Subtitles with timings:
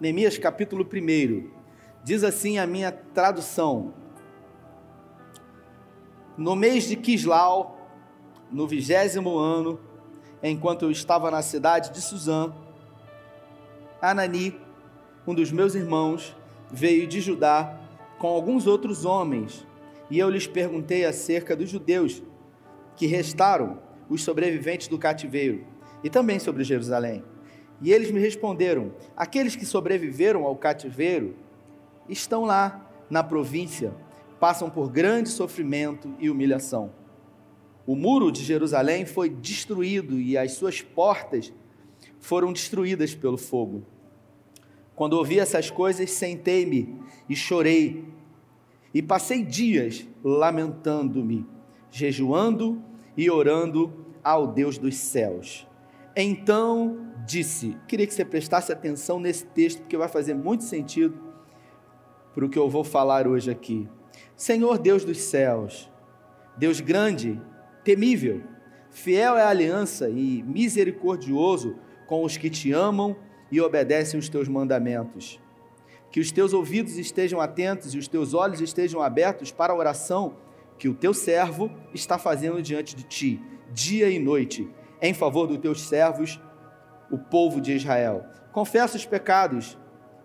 [0.00, 1.50] Neemias capítulo 1.
[2.02, 3.92] Diz assim a minha tradução:
[6.38, 7.78] No mês de Quislau,
[8.50, 9.78] no vigésimo ano,
[10.42, 12.50] enquanto eu estava na cidade de Suzã,
[14.00, 14.58] Anani,
[15.26, 16.34] um dos meus irmãos,
[16.72, 17.78] veio de Judá
[18.18, 19.66] com alguns outros homens,
[20.10, 22.22] e eu lhes perguntei acerca dos judeus
[22.96, 23.78] que restaram,
[24.08, 25.62] os sobreviventes do cativeiro,
[26.02, 27.22] e também sobre Jerusalém.
[27.80, 31.34] E eles me responderam: aqueles que sobreviveram ao cativeiro
[32.08, 33.92] estão lá na província,
[34.38, 36.92] passam por grande sofrimento e humilhação.
[37.86, 41.52] O muro de Jerusalém foi destruído e as suas portas
[42.20, 43.82] foram destruídas pelo fogo.
[44.94, 48.04] Quando ouvi essas coisas, sentei-me e chorei,
[48.92, 51.46] e passei dias lamentando-me,
[51.90, 52.82] jejuando
[53.16, 55.66] e orando ao Deus dos céus.
[56.16, 61.18] Então disse: queria que você prestasse atenção nesse texto, porque vai fazer muito sentido
[62.34, 63.88] para o que eu vou falar hoje aqui.
[64.36, 65.90] Senhor Deus dos céus,
[66.56, 67.40] Deus grande,
[67.84, 68.42] temível,
[68.90, 73.16] fiel é a aliança e misericordioso com os que te amam
[73.50, 75.40] e obedecem os teus mandamentos.
[76.10, 80.36] Que os teus ouvidos estejam atentos e os teus olhos estejam abertos para a oração
[80.78, 83.40] que o teu servo está fazendo diante de ti,
[83.72, 84.68] dia e noite,
[85.00, 86.40] em favor dos teus servos,
[87.10, 88.24] o povo de Israel.
[88.52, 89.78] Confessa os pecados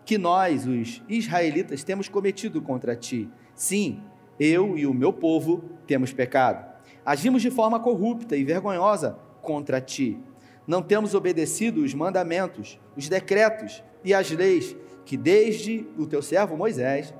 [0.03, 3.29] que nós, os israelitas, temos cometido contra ti.
[3.55, 4.03] Sim,
[4.39, 6.65] eu e o meu povo temos pecado.
[7.05, 10.19] Agimos de forma corrupta e vergonhosa contra ti
[10.67, 16.57] não temos obedecido os mandamentos, os decretos e as leis que desde o teu servo
[16.57, 17.13] Moisés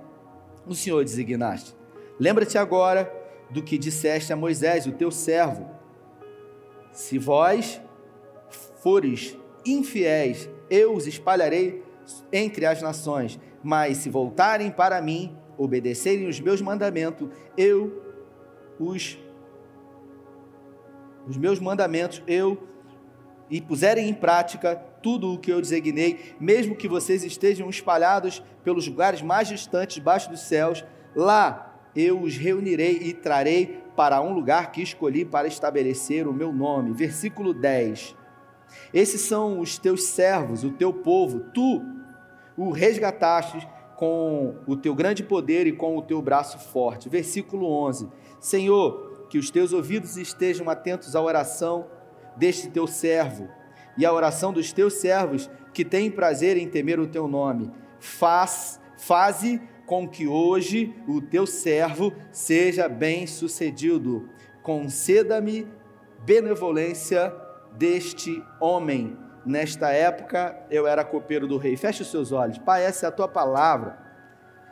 [0.66, 1.76] o Senhor designaste.
[2.20, 3.12] Lembra-te agora
[3.52, 5.70] do que disseste a Moisés, o teu servo.
[6.96, 7.82] Se vós
[8.82, 11.84] fores infiéis, eu os espalharei
[12.32, 18.02] entre as nações, mas se voltarem para mim, obedecerem os meus mandamentos, eu
[18.80, 19.20] os
[21.28, 22.68] os meus mandamentos eu
[23.50, 28.88] e puserem em prática tudo o que eu designei, mesmo que vocês estejam espalhados pelos
[28.88, 30.86] lugares mais distantes debaixo dos céus,
[31.16, 36.52] lá eu os reunirei e trarei para um lugar que escolhi para estabelecer o meu
[36.52, 36.92] nome.
[36.92, 38.16] Versículo 10.
[38.94, 41.82] Esses são os teus servos, o teu povo, tu
[42.58, 47.10] o resgataste com o teu grande poder e com o teu braço forte.
[47.10, 48.10] Versículo 11.
[48.40, 51.88] Senhor, que os teus ouvidos estejam atentos à oração
[52.36, 53.48] deste teu servo
[53.98, 57.72] e a oração dos teus servos que têm prazer em temer o teu nome.
[58.00, 64.30] Faz, faze com que hoje o teu servo seja bem-sucedido.
[64.64, 65.68] Conceda-me
[66.26, 67.34] benevolência
[67.78, 69.18] deste homem.
[69.46, 71.78] Nesta época eu era copeiro do rei.
[71.78, 72.58] Feche os seus olhos.
[72.58, 73.98] Pai, essa é a tua palavra.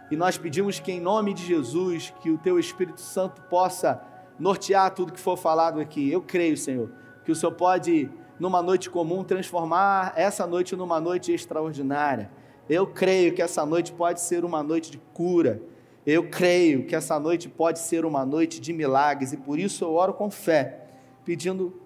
[0.10, 4.02] E nós pedimos que em nome de Jesus, que o teu Espírito Santo possa
[4.40, 6.12] nortear tudo que for falado aqui.
[6.12, 8.10] Eu creio, Senhor que o Senhor pode,
[8.40, 12.30] numa noite comum, transformar essa noite numa noite extraordinária.
[12.70, 15.62] Eu creio que essa noite pode ser uma noite de cura.
[16.06, 19.94] Eu creio que essa noite pode ser uma noite de milagres e por isso eu
[19.94, 20.82] oro com fé,
[21.26, 21.82] pedindo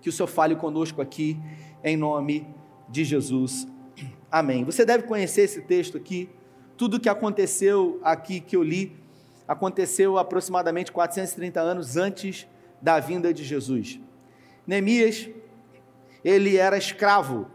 [0.00, 1.38] que o Senhor fale conosco aqui,
[1.82, 2.46] em nome
[2.88, 3.66] de Jesus.
[4.30, 4.64] Amém.
[4.64, 6.28] Você deve conhecer esse texto aqui.
[6.76, 8.96] Tudo que aconteceu aqui que eu li
[9.46, 12.46] aconteceu aproximadamente 430 anos antes
[12.80, 13.98] da vinda de Jesus.
[14.66, 15.28] Neemias,
[16.22, 17.46] ele era escravo.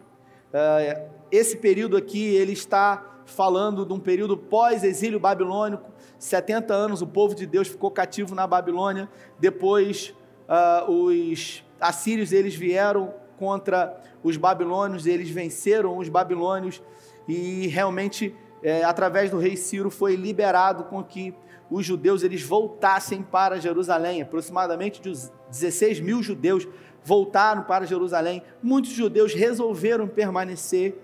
[0.51, 5.91] Ah, esse período aqui, ele está falando de um período pós-exílio babilônico.
[6.19, 9.09] 70 anos o povo de Deus ficou cativo na Babilônia.
[9.39, 10.13] Depois,
[10.47, 16.83] uh, os assírios eles vieram contra os babilônios, eles venceram os babilônios
[17.27, 21.33] e realmente, é, através do rei Ciro, foi liberado com que
[21.67, 24.21] os judeus eles voltassem para Jerusalém.
[24.21, 25.01] Aproximadamente
[25.49, 26.67] 16 mil judeus
[27.03, 28.43] voltaram para Jerusalém.
[28.61, 30.95] Muitos judeus resolveram permanecer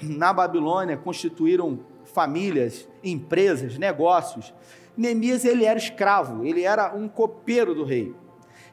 [0.00, 4.52] na Babilônia, constituíram famílias, empresas, negócios.
[4.96, 8.14] Neemias ele era escravo, ele era um copeiro do rei.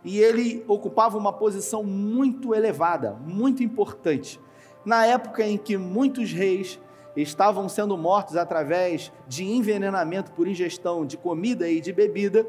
[0.03, 4.39] E ele ocupava uma posição muito elevada, muito importante.
[4.83, 6.79] Na época em que muitos reis
[7.15, 12.45] estavam sendo mortos através de envenenamento por ingestão de comida e de bebida,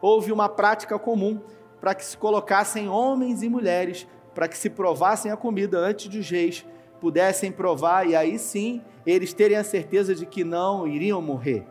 [0.00, 1.40] houve uma prática comum
[1.80, 6.18] para que se colocassem homens e mulheres, para que se provassem a comida antes de
[6.18, 6.66] os reis
[7.00, 11.64] pudessem provar e aí sim eles terem a certeza de que não iriam morrer.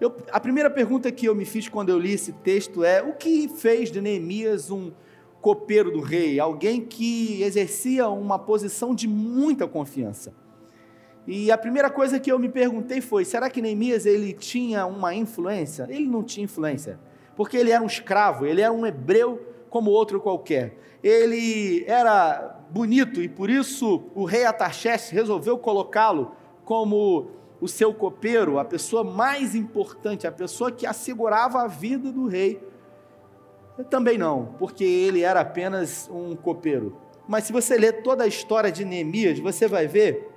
[0.00, 3.12] Eu, a primeira pergunta que eu me fiz quando eu li esse texto é: o
[3.12, 4.90] que fez de Neemias um
[5.42, 10.32] copeiro do rei, alguém que exercia uma posição de muita confiança?
[11.26, 15.14] E a primeira coisa que eu me perguntei foi: será que Neemias ele tinha uma
[15.14, 15.86] influência?
[15.90, 16.98] Ele não tinha influência,
[17.36, 20.78] porque ele era um escravo, ele era um hebreu como outro qualquer.
[21.02, 26.32] Ele era bonito e por isso o rei Atarxerxes resolveu colocá-lo
[26.64, 27.30] como
[27.60, 32.60] o seu copeiro, a pessoa mais importante, a pessoa que assegurava a vida do rei.
[33.88, 36.96] Também não, porque ele era apenas um copeiro.
[37.26, 40.30] Mas se você ler toda a história de Neemias, você vai ver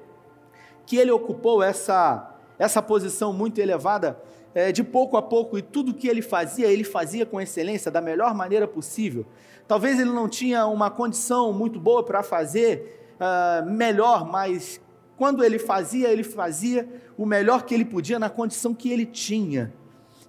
[0.86, 4.22] que ele ocupou essa, essa posição muito elevada
[4.54, 8.02] é, de pouco a pouco, e tudo que ele fazia, ele fazia com excelência, da
[8.02, 9.26] melhor maneira possível.
[9.68, 14.80] Talvez ele não tinha uma condição muito boa para fazer uh, melhor, mas
[15.18, 19.74] quando ele fazia, ele fazia o melhor que ele podia na condição que ele tinha.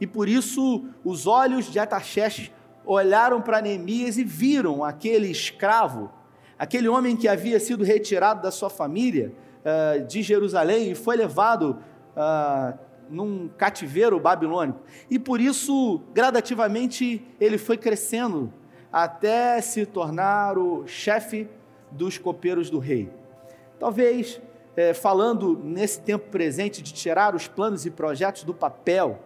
[0.00, 2.50] E por isso os olhos de Ataxerxes
[2.84, 6.10] olharam para Neemias e viram aquele escravo,
[6.58, 9.32] aquele homem que havia sido retirado da sua família
[9.64, 11.78] uh, de Jerusalém e foi levado
[12.16, 12.78] uh,
[13.08, 14.80] num cativeiro babilônico.
[15.10, 18.52] E por isso, gradativamente, ele foi crescendo
[18.92, 21.48] até se tornar o chefe
[21.90, 23.10] dos copeiros do rei.
[23.78, 24.40] Talvez
[24.76, 29.20] é, falando nesse tempo presente de tirar os planos e projetos do papel,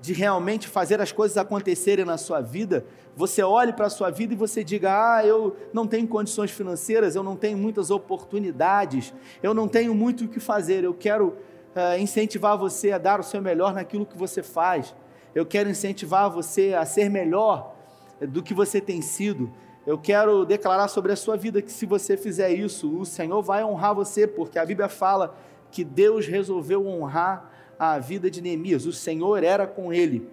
[0.00, 2.84] de realmente fazer as coisas acontecerem na sua vida,
[3.16, 7.14] você olhe para a sua vida e você diga: Ah, eu não tenho condições financeiras,
[7.14, 11.36] eu não tenho muitas oportunidades, eu não tenho muito o que fazer, eu quero
[11.74, 14.94] uh, incentivar você a dar o seu melhor naquilo que você faz,
[15.34, 17.74] eu quero incentivar você a ser melhor
[18.20, 19.52] do que você tem sido,
[19.86, 23.62] eu quero declarar sobre a sua vida que se você fizer isso, o Senhor vai
[23.62, 25.36] honrar você, porque a Bíblia fala
[25.70, 30.26] que Deus resolveu honrar a vida de Neemias, o Senhor era com ele.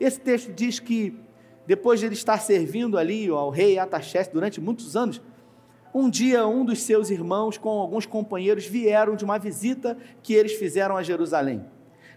[0.00, 1.18] Esse texto diz que
[1.66, 5.20] depois de ele estar servindo ali ao rei Ataxés durante muitos anos,
[5.94, 10.52] um dia um dos seus irmãos com alguns companheiros vieram de uma visita que eles
[10.52, 11.64] fizeram a Jerusalém.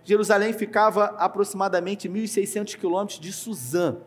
[0.04, 3.98] Jerusalém ficava aproximadamente 1.600 quilômetros de Suzã.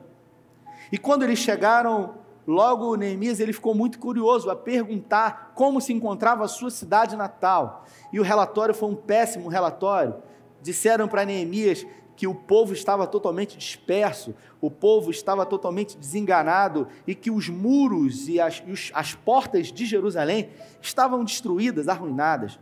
[0.90, 2.14] E quando eles chegaram
[2.46, 7.86] Logo, Neemias ele ficou muito curioso a perguntar como se encontrava a sua cidade natal.
[8.12, 10.16] E o relatório foi um péssimo relatório.
[10.60, 17.14] Disseram para Neemias que o povo estava totalmente disperso, o povo estava totalmente desenganado e
[17.14, 18.62] que os muros e as,
[18.92, 20.50] as portas de Jerusalém
[20.80, 22.58] estavam destruídas, arruinadas.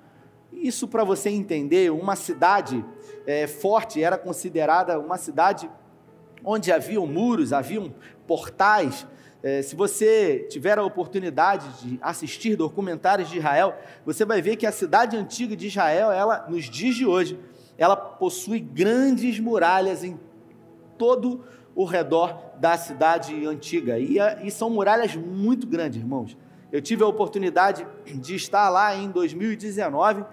[0.53, 2.85] Isso para você entender, uma cidade
[3.27, 5.71] é, forte era considerada uma cidade
[6.45, 7.95] onde haviam muros, haviam
[8.27, 9.07] portais,
[9.43, 13.75] é, se você tiver a oportunidade de assistir documentários de Israel,
[14.07, 17.37] você vai ver que a cidade antiga de Israel, ela, nos dias de hoje,
[17.83, 20.17] ela possui grandes muralhas em
[20.97, 21.45] todo
[21.75, 23.99] o redor da cidade antiga.
[23.99, 26.37] E, e são muralhas muito grandes, irmãos.
[26.71, 30.25] Eu tive a oportunidade de estar lá em 2019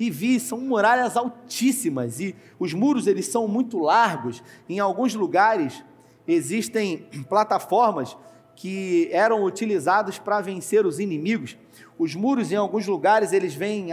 [0.00, 4.42] e vi, são muralhas altíssimas e os muros eles são muito largos.
[4.68, 5.84] Em alguns lugares
[6.26, 8.16] existem plataformas
[8.56, 11.56] que eram utilizados para vencer os inimigos.
[11.96, 13.92] Os muros, em alguns lugares, eles vêm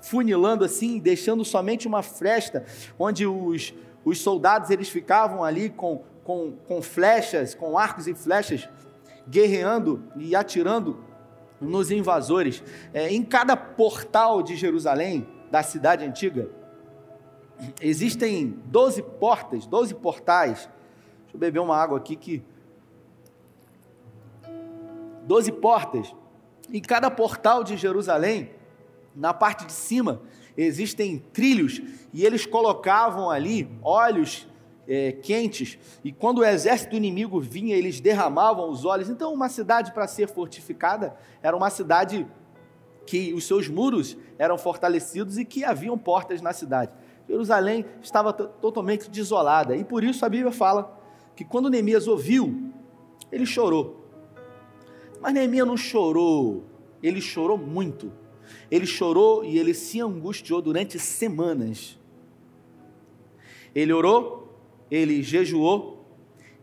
[0.00, 2.64] funilando assim, deixando somente uma fresta,
[2.98, 3.74] onde os,
[4.04, 8.68] os soldados eles ficavam ali com, com, com flechas, com arcos e flechas,
[9.28, 10.98] guerreando e atirando
[11.60, 12.62] nos invasores.
[12.92, 16.48] É, em cada portal de Jerusalém, da cidade antiga,
[17.80, 20.68] existem 12 portas, 12 portais.
[21.22, 22.42] Deixa eu beber uma água aqui que
[25.26, 26.14] doze portas.
[26.72, 28.50] Em cada portal de Jerusalém,
[29.14, 30.22] na parte de cima,
[30.56, 31.80] existem trilhos
[32.12, 34.46] e eles colocavam ali óleos
[34.86, 39.08] é, quentes e quando o exército inimigo vinha, eles derramavam os óleos.
[39.08, 42.26] Então, uma cidade para ser fortificada era uma cidade
[43.06, 46.92] que os seus muros eram fortalecidos e que haviam portas na cidade.
[47.28, 50.98] Jerusalém estava totalmente desolada e por isso a Bíblia fala
[51.36, 52.72] que quando Neemias ouviu,
[53.30, 54.04] ele chorou.
[55.20, 56.64] Mas Neemias não chorou,
[57.02, 58.12] ele chorou muito.
[58.70, 61.98] Ele chorou e ele se angustiou durante semanas.
[63.74, 64.58] Ele orou,
[64.90, 66.04] ele jejuou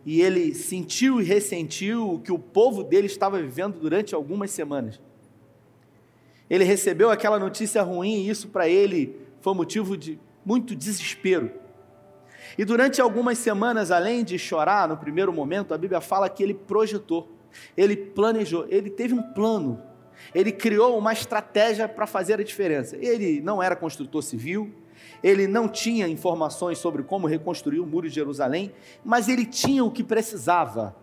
[0.05, 4.99] e ele sentiu e ressentiu o que o povo dele estava vivendo durante algumas semanas.
[6.49, 11.51] Ele recebeu aquela notícia ruim e isso para ele foi motivo de muito desespero.
[12.57, 16.53] E durante algumas semanas, além de chorar no primeiro momento, a Bíblia fala que ele
[16.53, 17.37] projetou
[17.75, 19.81] ele planejou, ele teve um plano,
[20.33, 22.97] ele criou uma estratégia para fazer a diferença.
[22.97, 24.73] Ele não era construtor civil,
[25.23, 28.71] ele não tinha informações sobre como reconstruir o muro de Jerusalém,
[29.03, 30.95] mas ele tinha o que precisava.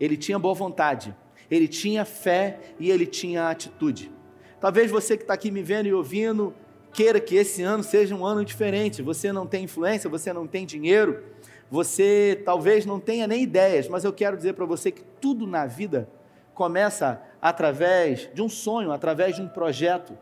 [0.00, 1.14] Ele tinha boa vontade,
[1.50, 4.12] ele tinha fé e ele tinha atitude.
[4.60, 6.54] Talvez você que está aqui me vendo e ouvindo
[6.92, 9.02] queira que esse ano seja um ano diferente.
[9.02, 11.22] Você não tem influência, você não tem dinheiro,
[11.70, 15.66] você talvez não tenha nem ideias, mas eu quero dizer para você que tudo na
[15.66, 16.08] vida
[16.58, 20.18] começa através de um sonho, através de um projeto.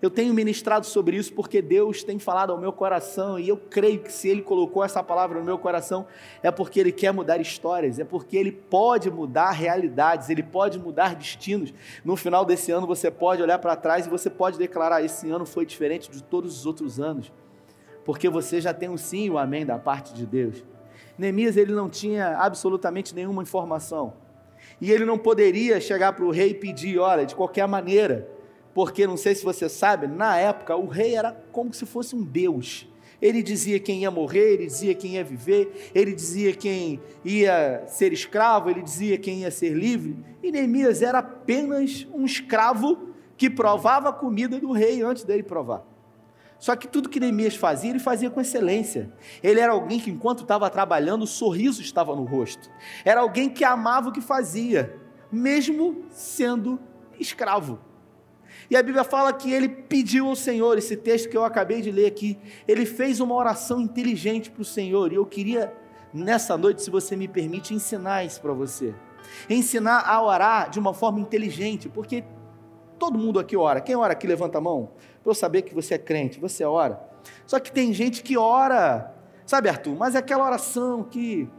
[0.00, 3.98] Eu tenho ministrado sobre isso porque Deus tem falado ao meu coração e eu creio
[3.98, 6.06] que se Ele colocou essa palavra no meu coração
[6.44, 11.16] é porque Ele quer mudar histórias, é porque Ele pode mudar realidades, Ele pode mudar
[11.16, 11.74] destinos.
[12.04, 15.44] No final desse ano você pode olhar para trás e você pode declarar: esse ano
[15.44, 17.32] foi diferente de todos os outros anos,
[18.04, 20.64] porque você já tem o um sim e o um amém da parte de Deus.
[21.18, 24.27] Neemias ele não tinha absolutamente nenhuma informação
[24.80, 28.38] e ele não poderia chegar para o rei e pedir: olha, de qualquer maneira
[28.78, 32.22] porque não sei se você sabe, na época o rei era como se fosse um
[32.22, 32.86] deus.
[33.20, 38.12] Ele dizia quem ia morrer, ele dizia quem ia viver, ele dizia quem ia ser
[38.12, 40.16] escravo, ele dizia quem ia ser livre.
[40.40, 45.84] E Neemias era apenas um escravo que provava a comida do rei antes dele provar.
[46.58, 49.12] Só que tudo que Neemias fazia, ele fazia com excelência.
[49.42, 52.68] Ele era alguém que, enquanto estava trabalhando, o sorriso estava no rosto.
[53.04, 54.96] Era alguém que amava o que fazia,
[55.30, 56.80] mesmo sendo
[57.18, 57.78] escravo.
[58.70, 61.90] E a Bíblia fala que ele pediu ao Senhor, esse texto que eu acabei de
[61.90, 65.72] ler aqui, ele fez uma oração inteligente para o Senhor, e eu queria,
[66.12, 68.94] nessa noite, se você me permite, ensinar isso para você.
[69.48, 72.24] Ensinar a orar de uma forma inteligente, porque
[72.98, 73.80] todo mundo aqui ora.
[73.80, 74.90] Quem ora aqui, levanta a mão,
[75.28, 76.98] para eu saber que você é crente, você ora.
[77.46, 81.50] Só que tem gente que ora, sabe, Arthur, mas é aquela oração que,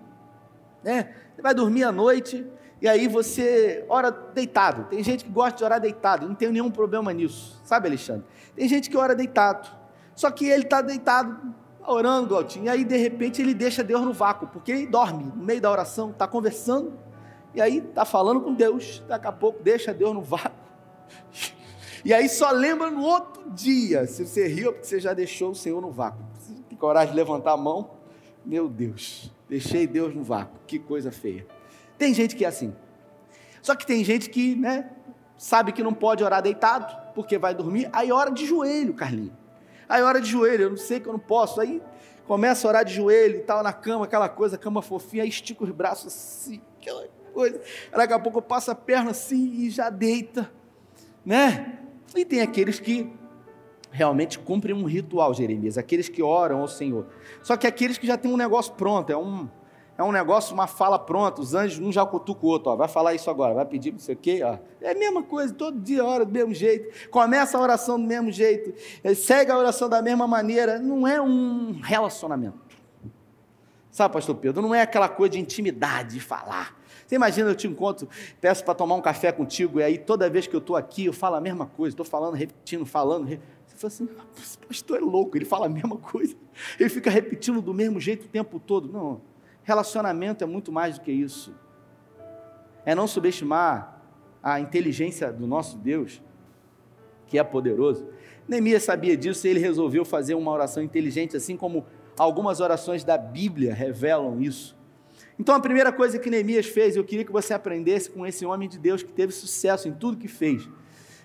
[0.83, 2.47] né, vai dormir à noite,
[2.81, 4.85] e aí você ora deitado.
[4.85, 8.25] Tem gente que gosta de orar deitado, não tem nenhum problema nisso, sabe, Alexandre?
[8.55, 9.69] Tem gente que ora deitado.
[10.15, 11.53] Só que ele está deitado,
[11.85, 15.43] orando, Glautinho, e aí de repente ele deixa Deus no vácuo, porque ele dorme no
[15.43, 16.93] meio da oração, está conversando,
[17.53, 20.57] e aí está falando com Deus, daqui a pouco deixa Deus no vácuo.
[22.03, 25.55] E aí só lembra no outro dia, se você riu, porque você já deixou o
[25.55, 26.23] Senhor no vácuo.
[26.67, 27.91] Tem coragem de levantar a mão?
[28.45, 31.45] Meu Deus, deixei Deus no vácuo, que coisa feia.
[31.97, 32.73] Tem gente que é assim.
[33.61, 34.89] Só que tem gente que, né,
[35.37, 39.33] sabe que não pode orar deitado, porque vai dormir, aí ora de joelho, Carlinhos.
[39.87, 41.59] Aí ora de joelho, eu não sei que eu não posso.
[41.59, 41.81] Aí
[42.27, 45.63] começa a orar de joelho e tal, na cama, aquela coisa, cama fofinha, aí estica
[45.63, 47.59] os braços assim, aquela coisa.
[47.91, 50.51] Daqui a pouco passa a perna assim e já deita,
[51.25, 51.79] né?
[52.15, 53.11] E tem aqueles que
[53.91, 57.07] realmente cumprem um ritual, Jeremias, aqueles que oram ao Senhor.
[57.41, 59.49] Só que aqueles que já têm um negócio pronto, é um,
[59.97, 62.87] é um negócio, uma fala pronta, os anjos um já cutuca o outro, ó, vai
[62.87, 64.57] falar isso agora, vai pedir não sei o quê, ó.
[64.81, 68.31] É a mesma coisa, todo dia ora do mesmo jeito, começa a oração do mesmo
[68.31, 68.73] jeito,
[69.03, 72.57] eh, segue a oração da mesma maneira, não é um relacionamento.
[73.91, 76.78] Sabe, pastor Pedro, não é aquela coisa de intimidade, de falar.
[77.09, 78.07] Você imagina, eu te encontro,
[78.39, 81.13] peço para tomar um café contigo, e aí toda vez que eu estou aqui, eu
[81.13, 83.25] falo a mesma coisa, estou falando, repetindo, falando.
[83.25, 86.35] Você fala assim, esse pastor é louco, ele fala a mesma coisa,
[86.79, 88.93] ele fica repetindo do mesmo jeito o tempo todo.
[88.93, 89.21] Não,
[89.63, 91.51] Relacionamento é muito mais do que isso.
[92.85, 94.01] É não subestimar
[94.41, 96.21] a inteligência do nosso Deus,
[97.25, 98.07] que é poderoso.
[98.47, 101.87] Neemias sabia disso e ele resolveu fazer uma oração inteligente, assim como
[102.19, 104.78] algumas orações da Bíblia revelam isso.
[105.39, 108.67] Então a primeira coisa que Neemias fez, eu queria que você aprendesse com esse homem
[108.67, 110.67] de Deus que teve sucesso em tudo que fez.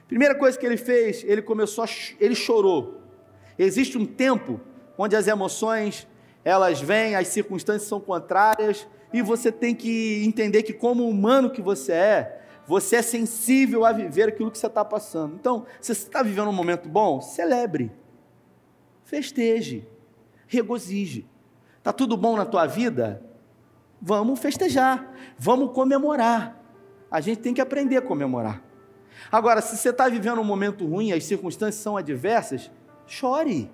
[0.06, 1.88] Primeira coisa que ele fez, ele começou, a,
[2.20, 3.00] ele chorou.
[3.58, 4.60] Existe um tempo
[4.96, 6.06] onde as emoções
[6.44, 11.62] elas vêm, as circunstâncias são contrárias, e você tem que entender que, como humano que
[11.62, 15.34] você é, você é sensível a viver aquilo que você está passando.
[15.34, 17.90] Então, se você está vivendo um momento bom, celebre,
[19.04, 19.86] festeje,
[20.46, 21.26] regozije.
[21.78, 23.33] Está tudo bom na tua vida?
[24.06, 26.60] Vamos festejar, vamos comemorar.
[27.10, 28.62] A gente tem que aprender a comemorar.
[29.32, 32.70] Agora, se você está vivendo um momento ruim, as circunstâncias são adversas,
[33.06, 33.70] chore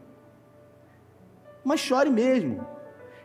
[1.64, 2.64] mas chore mesmo.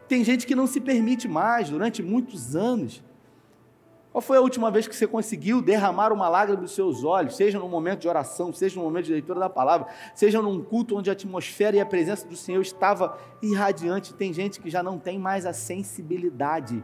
[0.08, 3.04] Tem gente que não se permite mais durante muitos anos.
[4.12, 7.60] Qual foi a última vez que você conseguiu derramar uma lágrima dos seus olhos, seja
[7.60, 11.10] num momento de oração, seja num momento de leitura da palavra, seja num culto onde
[11.10, 14.14] a atmosfera e a presença do Senhor estava irradiante?
[14.14, 16.82] Tem gente que já não tem mais a sensibilidade.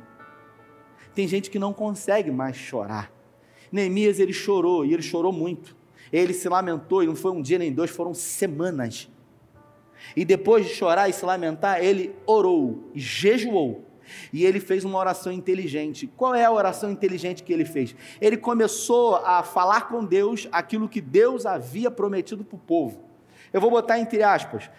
[1.14, 3.12] Tem gente que não consegue mais chorar.
[3.72, 5.76] Neemias ele chorou e ele chorou muito.
[6.12, 9.10] Ele se lamentou e não foi um dia nem dois, foram semanas
[10.16, 13.86] e depois de chorar e se lamentar, ele orou e jejuou.
[14.34, 16.12] E ele fez uma oração inteligente.
[16.18, 17.96] Qual é a oração inteligente que ele fez?
[18.20, 23.04] Ele começou a falar com Deus aquilo que Deus havia prometido para o povo.
[23.54, 24.70] Eu vou botar entre aspas.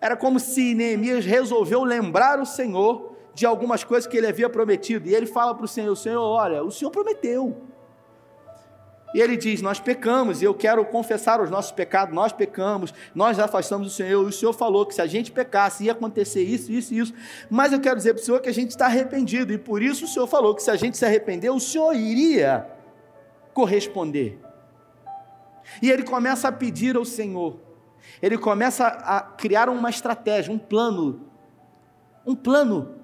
[0.00, 5.08] Era como se Neemias resolveu lembrar o Senhor de algumas coisas que ele havia prometido.
[5.08, 7.56] E ele fala para o Senhor: Senhor, olha, o Senhor prometeu.
[9.14, 12.14] E ele diz: Nós pecamos, e eu quero confessar os nossos pecados.
[12.14, 14.22] Nós pecamos, nós afastamos do Senhor.
[14.22, 17.14] E o Senhor falou que se a gente pecasse, ia acontecer isso, isso e isso.
[17.48, 19.52] Mas eu quero dizer para o Senhor que a gente está arrependido.
[19.52, 22.68] E por isso o Senhor falou que se a gente se arrepender, o Senhor iria
[23.52, 24.38] corresponder.
[25.82, 27.58] E ele começa a pedir ao Senhor.
[28.22, 31.28] Ele começa a criar uma estratégia, um plano.
[32.26, 32.99] Um plano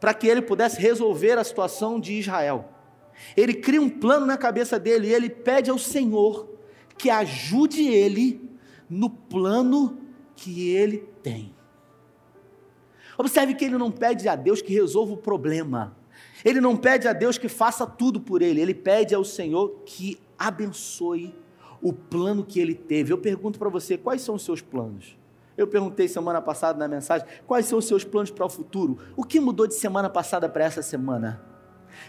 [0.00, 2.68] para que ele pudesse resolver a situação de Israel.
[3.36, 6.48] Ele cria um plano na cabeça dele e ele pede ao Senhor
[6.96, 8.50] que ajude ele
[8.88, 9.98] no plano
[10.34, 11.54] que ele tem.
[13.16, 15.94] Observe que ele não pede a Deus que resolva o problema.
[16.42, 18.60] Ele não pede a Deus que faça tudo por ele.
[18.60, 21.34] Ele pede ao Senhor que abençoe
[21.82, 23.12] o plano que ele teve.
[23.12, 25.19] Eu pergunto para você, quais são os seus planos?
[25.60, 28.96] Eu perguntei semana passada na mensagem, quais são os seus planos para o futuro?
[29.14, 31.42] O que mudou de semana passada para essa semana?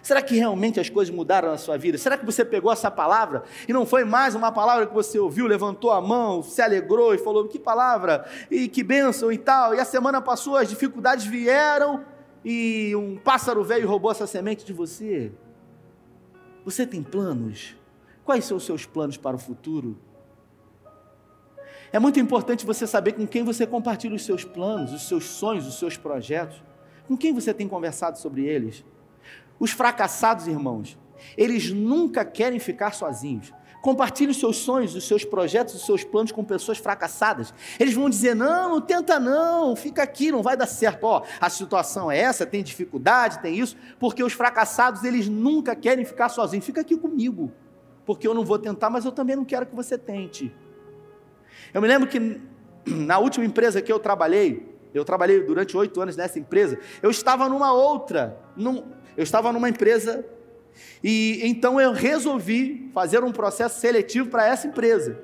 [0.02, 1.98] Será que realmente as coisas mudaram na sua vida?
[1.98, 5.48] Será que você pegou essa palavra e não foi mais uma palavra que você ouviu,
[5.48, 9.76] levantou a mão, se alegrou e falou: que palavra e que bênção e tal?
[9.76, 12.06] E a semana passou, as dificuldades vieram
[12.46, 15.32] e um pássaro veio e roubou essa semente de você?
[16.64, 17.76] Você tem planos?
[18.24, 19.98] Quais são os seus planos para o futuro?
[21.94, 25.68] É muito importante você saber com quem você compartilha os seus planos, os seus sonhos,
[25.68, 26.64] os seus projetos.
[27.06, 28.86] Com quem você tem conversado sobre eles?
[29.60, 30.98] Os fracassados, irmãos,
[31.38, 33.52] eles nunca querem ficar sozinhos.
[33.82, 37.54] Compartilhe os seus sonhos, os seus projetos, os seus planos com pessoas fracassadas.
[37.78, 41.04] Eles vão dizer: não, tenta não, fica aqui, não vai dar certo.
[41.04, 46.06] Ó, a situação é essa, tem dificuldade, tem isso, porque os fracassados eles nunca querem
[46.06, 46.66] ficar sozinhos.
[46.66, 47.52] Fica aqui comigo,
[48.06, 50.54] porque eu não vou tentar, mas eu também não quero que você tente.
[51.74, 52.40] Eu me lembro que
[52.86, 57.48] na última empresa que eu trabalhei, eu trabalhei durante oito anos nessa empresa, eu estava
[57.48, 58.84] numa outra, num,
[59.16, 60.26] eu estava numa empresa
[61.04, 65.20] e então eu resolvi fazer um processo seletivo para essa empresa.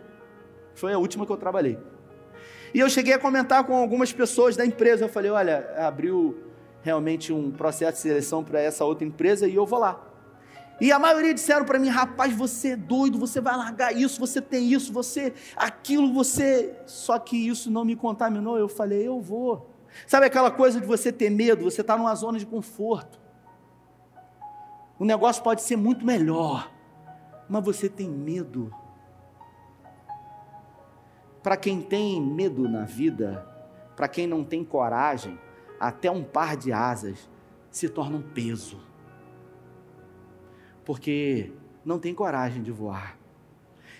[0.75, 1.77] Foi a última que eu trabalhei.
[2.73, 5.05] E eu cheguei a comentar com algumas pessoas da empresa.
[5.05, 6.37] Eu falei: olha, abriu
[6.81, 10.06] realmente um processo de seleção para essa outra empresa e eu vou lá.
[10.79, 14.41] E a maioria disseram para mim: rapaz, você é doido, você vai largar isso, você
[14.41, 16.75] tem isso, você aquilo, você.
[16.85, 18.57] Só que isso não me contaminou.
[18.57, 19.69] Eu falei: eu vou.
[20.05, 23.27] Sabe aquela coisa de você ter medo, você está numa zona de conforto
[24.99, 26.71] o negócio pode ser muito melhor,
[27.47, 28.73] mas você tem medo.
[31.43, 33.47] Para quem tem medo na vida,
[33.95, 35.39] para quem não tem coragem,
[35.79, 37.29] até um par de asas
[37.69, 38.79] se torna um peso.
[40.87, 41.51] Porque
[41.83, 43.17] não tem coragem de voar.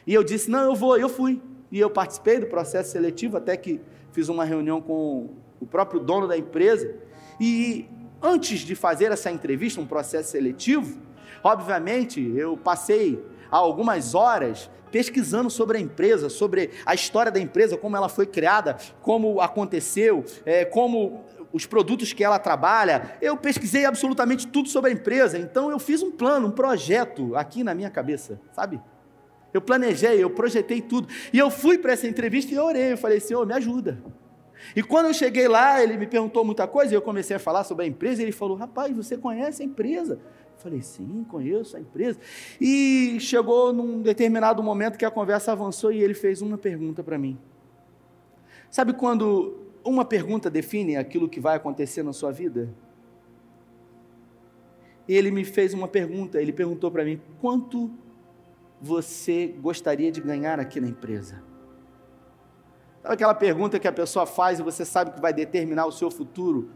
[0.07, 1.41] E eu disse: Não, eu vou, eu fui.
[1.69, 3.81] E eu participei do processo seletivo, até que
[4.13, 6.95] fiz uma reunião com o próprio dono da empresa.
[7.41, 7.89] E
[8.21, 10.97] antes de fazer essa entrevista, um processo seletivo,
[11.43, 13.21] obviamente eu passei
[13.51, 18.77] algumas horas pesquisando sobre a empresa, sobre a história da empresa, como ela foi criada,
[19.01, 21.25] como aconteceu, é, como
[21.57, 23.17] os produtos que ela trabalha.
[23.21, 25.37] Eu pesquisei absolutamente tudo sobre a empresa.
[25.37, 28.79] Então eu fiz um plano, um projeto aqui na minha cabeça, sabe?
[29.53, 31.07] Eu planejei, eu projetei tudo.
[31.33, 32.93] E eu fui para essa entrevista e eu orei.
[32.93, 34.01] Eu falei, Senhor, me ajuda.
[34.75, 37.63] E quando eu cheguei lá, ele me perguntou muita coisa, e eu comecei a falar
[37.63, 40.13] sobre a empresa, e ele falou: Rapaz, você conhece a empresa?
[40.13, 42.19] Eu falei: Sim, conheço a empresa.
[42.59, 47.17] E chegou num determinado momento que a conversa avançou e ele fez uma pergunta para
[47.17, 47.37] mim.
[48.69, 52.69] Sabe quando uma pergunta define aquilo que vai acontecer na sua vida?
[55.07, 57.91] E ele me fez uma pergunta, ele perguntou para mim: Quanto
[58.81, 61.41] você gostaria de ganhar aqui na empresa?
[63.01, 66.11] Sabe aquela pergunta que a pessoa faz e você sabe que vai determinar o seu
[66.11, 66.69] futuro?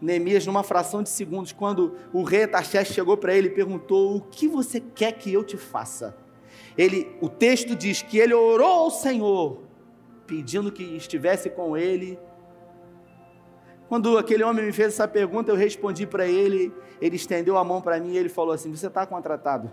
[0.00, 4.20] Neemias, numa fração de segundos, quando o rei Taxés chegou para ele e perguntou: O
[4.20, 6.16] que você quer que eu te faça?
[6.76, 9.62] Ele, o texto diz que ele orou ao Senhor,
[10.26, 12.18] pedindo que estivesse com ele.
[13.88, 16.72] Quando aquele homem me fez essa pergunta, eu respondi para ele.
[17.00, 19.70] Ele estendeu a mão para mim e ele falou assim: Você está contratado?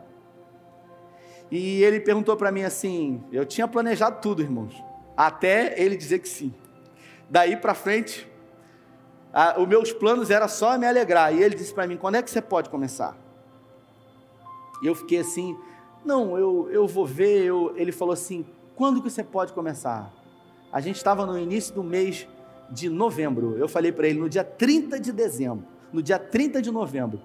[1.52, 6.28] E ele perguntou para mim assim: Eu tinha planejado tudo, irmãos até ele dizer que
[6.28, 6.54] sim.
[7.30, 8.30] Daí para frente,
[9.32, 11.34] a, os meus planos era só me alegrar.
[11.34, 13.17] E ele disse para mim: quando é que você pode começar?
[14.82, 15.58] E eu fiquei assim:
[16.04, 17.43] não, eu, eu vou ver.
[17.43, 18.45] Eu, ele falou assim:
[18.76, 20.12] quando que você pode começar?
[20.71, 22.28] A gente estava no início do mês
[22.74, 23.56] de novembro.
[23.58, 27.22] Eu falei para ele: no dia 30 de dezembro, no dia 30 de novembro,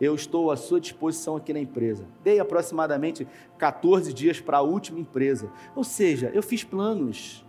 [0.00, 2.04] eu estou à sua disposição aqui na empresa.
[2.22, 3.26] Dei aproximadamente
[3.58, 5.50] 14 dias para a última empresa.
[5.74, 7.44] Ou seja, eu fiz planos,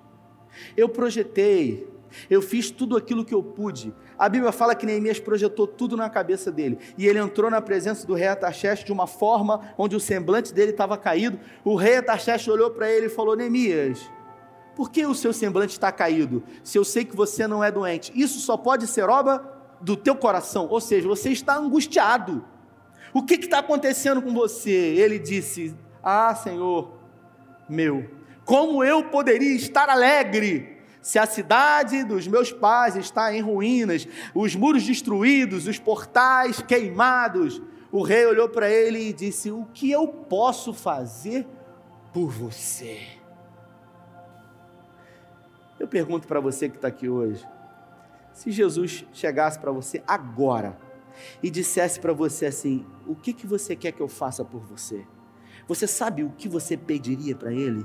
[0.75, 1.87] eu projetei,
[2.29, 3.93] Eu fiz tudo aquilo que eu pude.
[4.17, 6.77] A Bíblia fala que Neemias projetou tudo na cabeça dele.
[6.97, 10.71] E ele entrou na presença do rei Ataxerxes de uma forma onde o semblante dele
[10.71, 11.39] estava caído.
[11.63, 14.11] O rei Ataxerxes olhou para ele e falou: Neemias,
[14.75, 16.43] por que o seu semblante está caído?
[16.63, 18.11] Se eu sei que você não é doente.
[18.15, 19.43] Isso só pode ser obra
[19.81, 20.67] do teu coração.
[20.69, 22.45] Ou seja, você está angustiado.
[23.13, 24.71] O que está acontecendo com você?
[24.71, 26.93] Ele disse: Ah, Senhor,
[27.67, 28.09] meu,
[28.45, 34.55] como eu poderia estar alegre se a cidade dos meus pais está em ruínas, os
[34.55, 37.61] muros destruídos, os portais queimados?
[37.91, 41.45] O rei olhou para ele e disse: O que eu posso fazer
[42.13, 43.20] por você?
[45.81, 47.43] Eu pergunto para você que está aqui hoje:
[48.31, 50.77] se Jesus chegasse para você agora
[51.41, 55.07] e dissesse para você assim: O que, que você quer que eu faça por você?
[55.67, 57.83] Você sabe o que você pediria para Ele?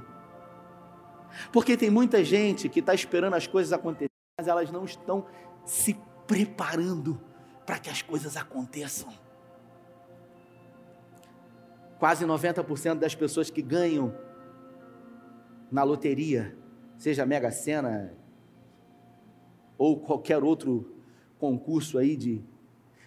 [1.50, 5.24] Porque tem muita gente que está esperando as coisas acontecerem, mas elas não estão
[5.64, 7.18] se preparando
[7.64, 9.08] para que as coisas aconteçam.
[11.98, 14.14] Quase 90% das pessoas que ganham
[15.72, 16.54] na loteria,
[16.96, 18.12] seja Mega Sena
[19.78, 20.94] ou qualquer outro
[21.38, 22.42] concurso aí de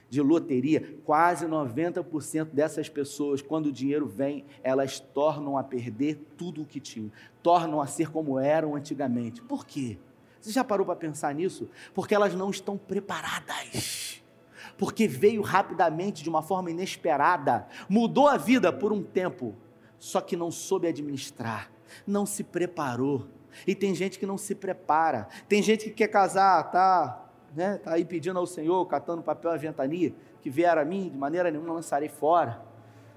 [0.10, 6.64] de loteria, quase 90% dessas pessoas, quando o dinheiro vem, elas tornam a perder tudo
[6.64, 7.12] o que tinham,
[7.44, 9.42] tornam a ser como eram antigamente.
[9.42, 10.00] Por quê?
[10.42, 11.70] Você já parou para pensar nisso?
[11.94, 14.24] Porque elas não estão preparadas.
[14.78, 19.54] Porque veio rapidamente, de uma forma inesperada, mudou a vida por um tempo,
[20.00, 21.70] só que não soube administrar,
[22.08, 23.28] não se preparou.
[23.66, 27.76] E tem gente que não se prepara, tem gente que quer casar, tá né?
[27.76, 31.50] Está aí pedindo ao Senhor, catando papel e ventania, que vier a mim, de maneira
[31.52, 32.62] nenhuma lançarei fora.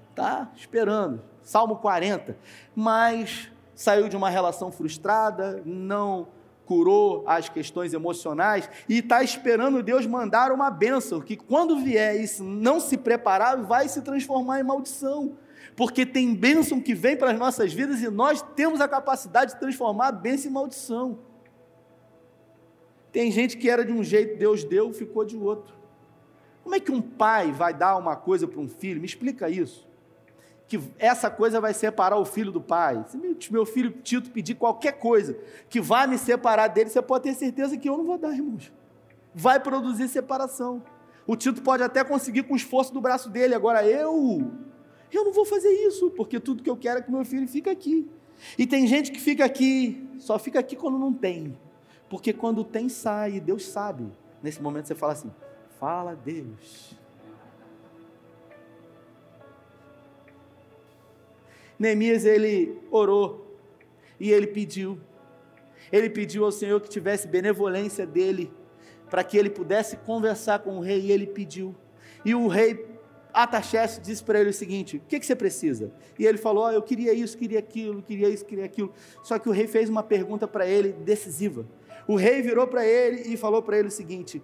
[0.09, 1.21] Está esperando.
[1.41, 2.37] Salmo 40.
[2.75, 6.27] Mas saiu de uma relação frustrada, não
[6.65, 12.41] curou as questões emocionais e está esperando Deus mandar uma bênção, que quando vier isso
[12.41, 15.37] não se preparar, vai se transformar em maldição.
[15.75, 19.59] Porque tem bênção que vem para as nossas vidas e nós temos a capacidade de
[19.59, 21.19] transformar a bênção em maldição.
[23.11, 25.73] Tem gente que era de um jeito, Deus deu, ficou de outro.
[26.63, 28.99] Como é que um pai vai dar uma coisa para um filho?
[28.99, 29.87] Me explica isso.
[30.67, 33.03] Que essa coisa vai separar o filho do pai.
[33.07, 35.37] Se meu filho Tito pedir qualquer coisa
[35.69, 38.71] que vá me separar dele, você pode ter certeza que eu não vou dar, irmãos.
[39.35, 40.81] Vai produzir separação.
[41.27, 44.51] O Tito pode até conseguir com o esforço do braço dele, agora eu,
[45.17, 47.69] eu não vou fazer isso, porque tudo que eu quero é que meu filho fique
[47.69, 48.09] aqui.
[48.57, 51.57] E tem gente que fica aqui, só fica aqui quando não tem.
[52.09, 54.05] Porque quando tem, sai, Deus sabe.
[54.41, 55.31] Nesse momento você fala assim:
[55.79, 56.97] fala Deus.
[61.77, 63.57] Neemias ele orou
[64.19, 64.99] e ele pediu.
[65.91, 68.51] Ele pediu ao Senhor que tivesse benevolência dele,
[69.09, 71.75] para que ele pudesse conversar com o rei, e ele pediu.
[72.25, 72.92] E o rei
[73.33, 75.91] Ataxerxes disse para ele o seguinte: O que, que você precisa?
[76.19, 78.93] E ele falou: oh, Eu queria isso, queria aquilo, queria isso, queria aquilo.
[79.23, 81.65] Só que o rei fez uma pergunta para ele decisiva.
[82.07, 84.41] O rei virou para ele e falou para ele o seguinte: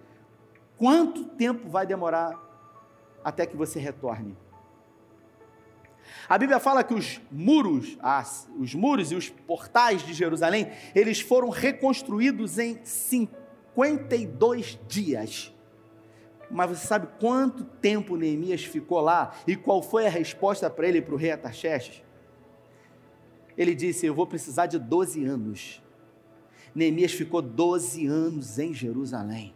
[0.76, 2.38] Quanto tempo vai demorar
[3.22, 4.36] até que você retorne?
[6.28, 11.20] A Bíblia fala que os muros, as, os muros e os portais de Jerusalém, eles
[11.20, 15.54] foram reconstruídos em 52 dias.
[16.50, 21.00] Mas você sabe quanto tempo Neemias ficou lá e qual foi a resposta para ele
[21.00, 22.02] para o rei Ataxerxes?
[23.56, 25.80] Ele disse: Eu vou precisar de 12 anos
[26.74, 29.54] Neemias ficou 12 anos em Jerusalém.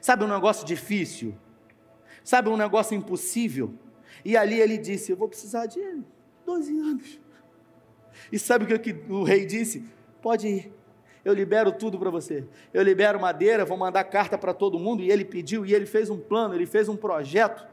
[0.00, 1.34] Sabe um negócio difícil?
[2.24, 3.74] Sabe um negócio impossível?
[4.24, 5.80] E ali ele disse: Eu vou precisar de
[6.44, 7.20] 12 anos.
[8.32, 9.84] E sabe o que o rei disse?
[10.20, 10.72] Pode ir,
[11.24, 12.44] eu libero tudo para você.
[12.72, 15.02] Eu libero madeira, vou mandar carta para todo mundo.
[15.02, 17.66] E ele pediu, e ele fez um plano, ele fez um projeto.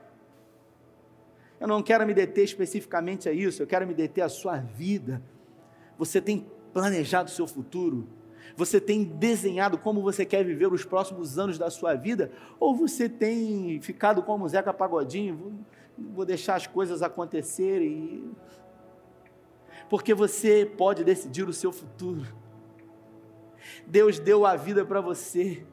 [1.60, 5.21] Eu não quero me deter especificamente a isso, eu quero me deter à sua vida.
[5.97, 8.08] Você tem planejado o seu futuro?
[8.58, 12.31] Você tem desenhado como você quer viver os próximos anos da sua vida?
[12.60, 15.36] Ou você tem ficado como Zeca Pagodinho?
[15.36, 15.53] Vou,
[15.97, 18.31] vou deixar as coisas acontecerem.
[19.89, 22.44] Porque você pode decidir o seu futuro.
[23.86, 25.65] Deus deu a vida para você.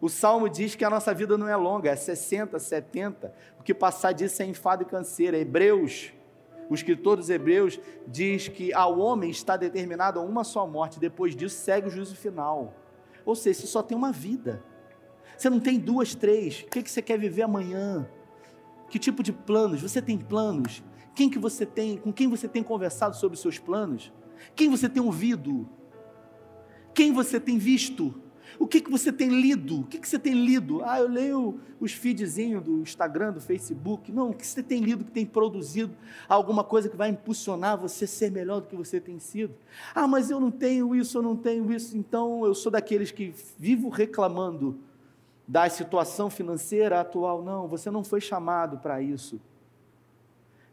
[0.00, 3.34] O salmo diz que a nossa vida não é longa, é 60, 70.
[3.58, 5.38] O que passar disso é enfado e canseira.
[5.38, 6.12] Hebreus
[6.68, 11.34] o escritor dos Hebreus diz que ao homem está determinado a uma só morte, depois
[11.36, 12.74] disso segue o juízo final.
[13.24, 14.62] Ou seja, você só tem uma vida.
[15.36, 16.62] Você não tem duas, três.
[16.62, 18.08] O que, que você quer viver amanhã?
[18.88, 19.82] Que tipo de planos?
[19.82, 20.82] Você tem planos?
[21.14, 21.96] Quem que você tem?
[21.96, 24.12] Com quem você tem conversado sobre os seus planos?
[24.54, 25.68] Quem você tem ouvido?
[26.96, 28.14] Quem você tem visto?
[28.58, 29.80] O que, que você tem lido?
[29.80, 30.82] O que, que você tem lido?
[30.82, 34.10] Ah, eu leio os feedzinhos do Instagram, do Facebook.
[34.10, 35.94] Não, o que você tem lido que tem produzido
[36.26, 39.54] alguma coisa que vai impulsionar você a ser melhor do que você tem sido?
[39.94, 41.98] Ah, mas eu não tenho isso, eu não tenho isso.
[41.98, 44.78] Então eu sou daqueles que vivo reclamando
[45.46, 47.42] da situação financeira atual.
[47.42, 49.38] Não, você não foi chamado para isso.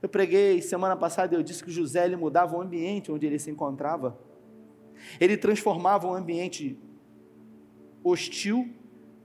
[0.02, 3.52] Eu preguei semana passada, eu disse que José ele mudava o ambiente onde ele se
[3.52, 4.18] encontrava.
[5.20, 6.78] Ele transformava um ambiente
[8.04, 8.74] hostil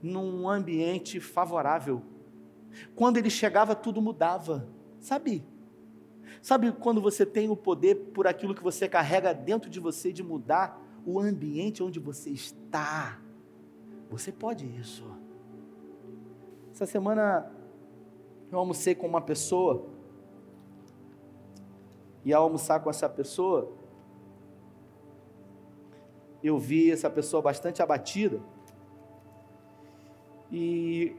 [0.01, 2.01] num ambiente favorável.
[2.95, 4.67] Quando ele chegava, tudo mudava.
[4.99, 5.43] Sabe?
[6.41, 10.23] Sabe quando você tem o poder por aquilo que você carrega dentro de você de
[10.23, 13.19] mudar o ambiente onde você está?
[14.09, 15.03] Você pode isso.
[16.73, 17.51] Essa semana
[18.51, 19.87] eu almocei com uma pessoa
[22.23, 23.71] e ao almoçar com essa pessoa
[26.43, 28.39] eu vi essa pessoa bastante abatida
[30.51, 31.15] e,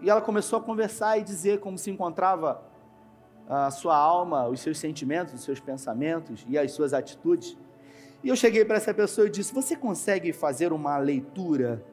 [0.00, 2.62] e ela começou a conversar e dizer como se encontrava
[3.48, 7.56] a sua alma, os seus sentimentos, os seus pensamentos e as suas atitudes.
[8.22, 11.84] E eu cheguei para essa pessoa e disse: Você consegue fazer uma leitura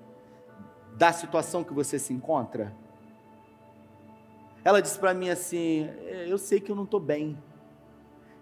[0.96, 2.74] da situação que você se encontra?
[4.64, 7.38] Ela disse para mim assim: é, Eu sei que eu não estou bem.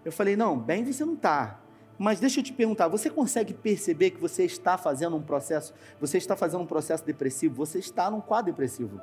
[0.04, 1.60] Eu falei: Não, bem você não está.
[1.98, 6.16] Mas deixa eu te perguntar, você consegue perceber que você está fazendo um processo, você
[6.16, 9.00] está fazendo um processo depressivo, você está num quadro depressivo.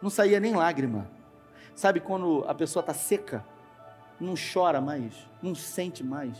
[0.00, 1.10] Não saía nem lágrima.
[1.74, 3.44] Sabe quando a pessoa está seca,
[4.20, 6.38] não chora mais, não sente mais.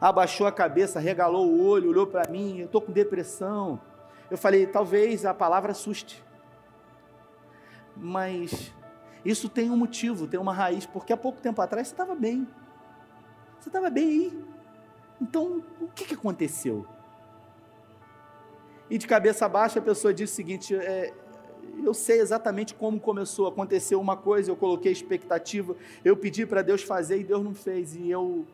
[0.00, 3.80] Abaixou a cabeça, regalou o olho, olhou para mim, eu estou com depressão.
[4.28, 6.22] Eu falei, talvez a palavra assuste.
[7.96, 8.72] Mas
[9.24, 12.46] isso tem um motivo, tem uma raiz, porque há pouco tempo atrás você estava bem.
[13.58, 14.44] Você estava bem aí.
[15.20, 16.86] Então, o que, que aconteceu?
[18.90, 21.14] E de cabeça baixa a pessoa disse o seguinte: é,
[21.82, 23.46] eu sei exatamente como começou.
[23.46, 27.96] Aconteceu uma coisa, eu coloquei expectativa, eu pedi para Deus fazer e Deus não fez.
[27.96, 28.44] E eu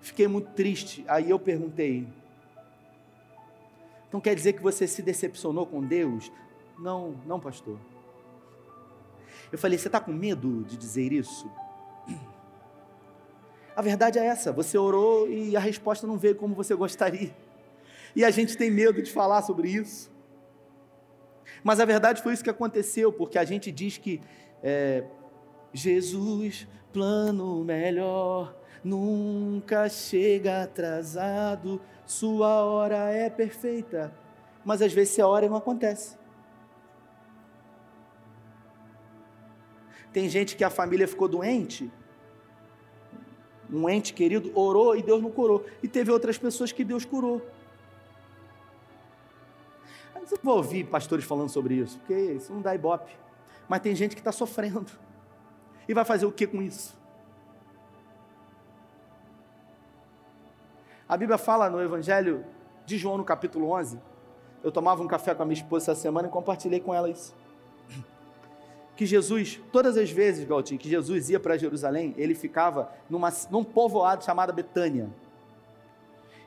[0.00, 1.04] fiquei muito triste.
[1.06, 2.08] Aí eu perguntei:
[4.08, 6.32] então quer dizer que você se decepcionou com Deus?
[6.78, 7.78] Não, não, pastor.
[9.50, 11.50] Eu falei: Você está com medo de dizer isso?
[13.78, 17.32] A verdade é essa: você orou e a resposta não veio como você gostaria.
[18.16, 20.10] E a gente tem medo de falar sobre isso.
[21.62, 24.20] Mas a verdade foi isso que aconteceu, porque a gente diz que
[24.64, 25.04] é,
[25.72, 34.12] Jesus, plano melhor, nunca chega atrasado, sua hora é perfeita.
[34.64, 36.17] Mas às vezes a hora não acontece.
[40.18, 41.88] Tem gente que a família ficou doente,
[43.72, 45.64] um ente querido orou e Deus não curou.
[45.80, 47.40] E teve outras pessoas que Deus curou.
[50.12, 53.16] Mas eu vou ouvir pastores falando sobre isso, porque isso não dá ibope.
[53.68, 54.90] Mas tem gente que está sofrendo.
[55.88, 56.98] E vai fazer o que com isso?
[61.08, 62.44] A Bíblia fala no Evangelho
[62.84, 64.00] de João, no capítulo 11.
[64.64, 67.37] Eu tomava um café com a minha esposa essa semana e compartilhei com ela isso
[68.98, 73.62] que Jesus, todas as vezes, Galtinho, que Jesus ia para Jerusalém, ele ficava numa, num
[73.62, 75.08] povoado chamado Betânia.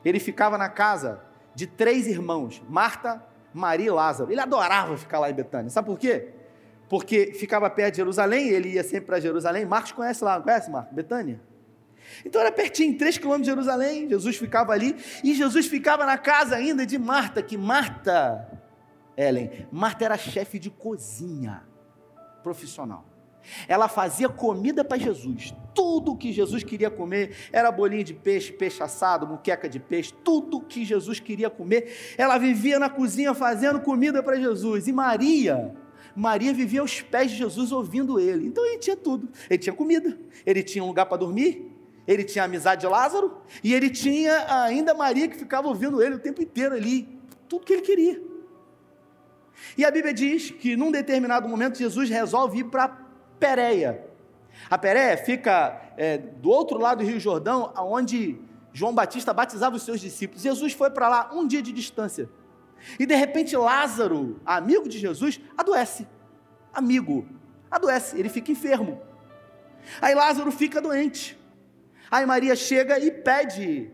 [0.04, 1.22] Ele ficava na casa
[1.54, 4.30] de três irmãos, Marta, Maria e Lázaro.
[4.30, 5.70] Ele adorava ficar lá em Betânia.
[5.70, 6.28] Sabe por quê?
[6.90, 9.64] Porque ficava perto de Jerusalém, ele ia sempre para Jerusalém.
[9.64, 10.94] Marcos conhece lá, não conhece, Marcos?
[10.94, 11.40] Betânia.
[12.22, 14.10] Então era pertinho, três quilômetros de Jerusalém.
[14.10, 18.46] Jesus ficava ali e Jesus ficava na casa ainda de Marta, que Marta,
[19.16, 21.71] Ellen, Marta era chefe de cozinha
[22.42, 23.04] profissional.
[23.66, 25.54] Ela fazia comida para Jesus.
[25.74, 30.60] Tudo que Jesus queria comer era bolinho de peixe, peixe assado, muqueca de peixe, tudo
[30.60, 32.14] que Jesus queria comer.
[32.16, 34.86] Ela vivia na cozinha fazendo comida para Jesus.
[34.86, 35.74] E Maria,
[36.14, 38.46] Maria vivia aos pés de Jesus ouvindo ele.
[38.46, 39.28] Então ele tinha tudo.
[39.48, 41.70] Ele tinha comida, ele tinha um lugar para dormir,
[42.06, 46.16] ele tinha a amizade de Lázaro e ele tinha ainda Maria que ficava ouvindo ele
[46.16, 47.08] o tempo inteiro ali,
[47.48, 48.31] tudo que ele queria.
[49.76, 52.88] E a Bíblia diz que num determinado momento Jesus resolve ir para
[53.38, 54.04] Pérea.
[54.68, 58.38] A Pérea fica é, do outro lado do Rio Jordão, onde
[58.72, 60.42] João Batista batizava os seus discípulos.
[60.42, 62.28] Jesus foi para lá um dia de distância.
[62.98, 66.06] E de repente Lázaro, amigo de Jesus, adoece.
[66.72, 67.26] Amigo,
[67.70, 69.00] adoece, ele fica enfermo.
[70.00, 71.38] Aí Lázaro fica doente.
[72.10, 73.90] Aí Maria chega e pede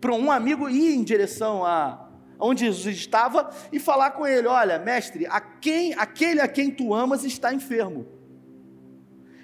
[0.00, 1.99] para um amigo ir em direção a,
[2.40, 6.94] onde Jesus estava e falar com ele: Olha, mestre, a quem, aquele a quem tu
[6.94, 8.06] amas está enfermo.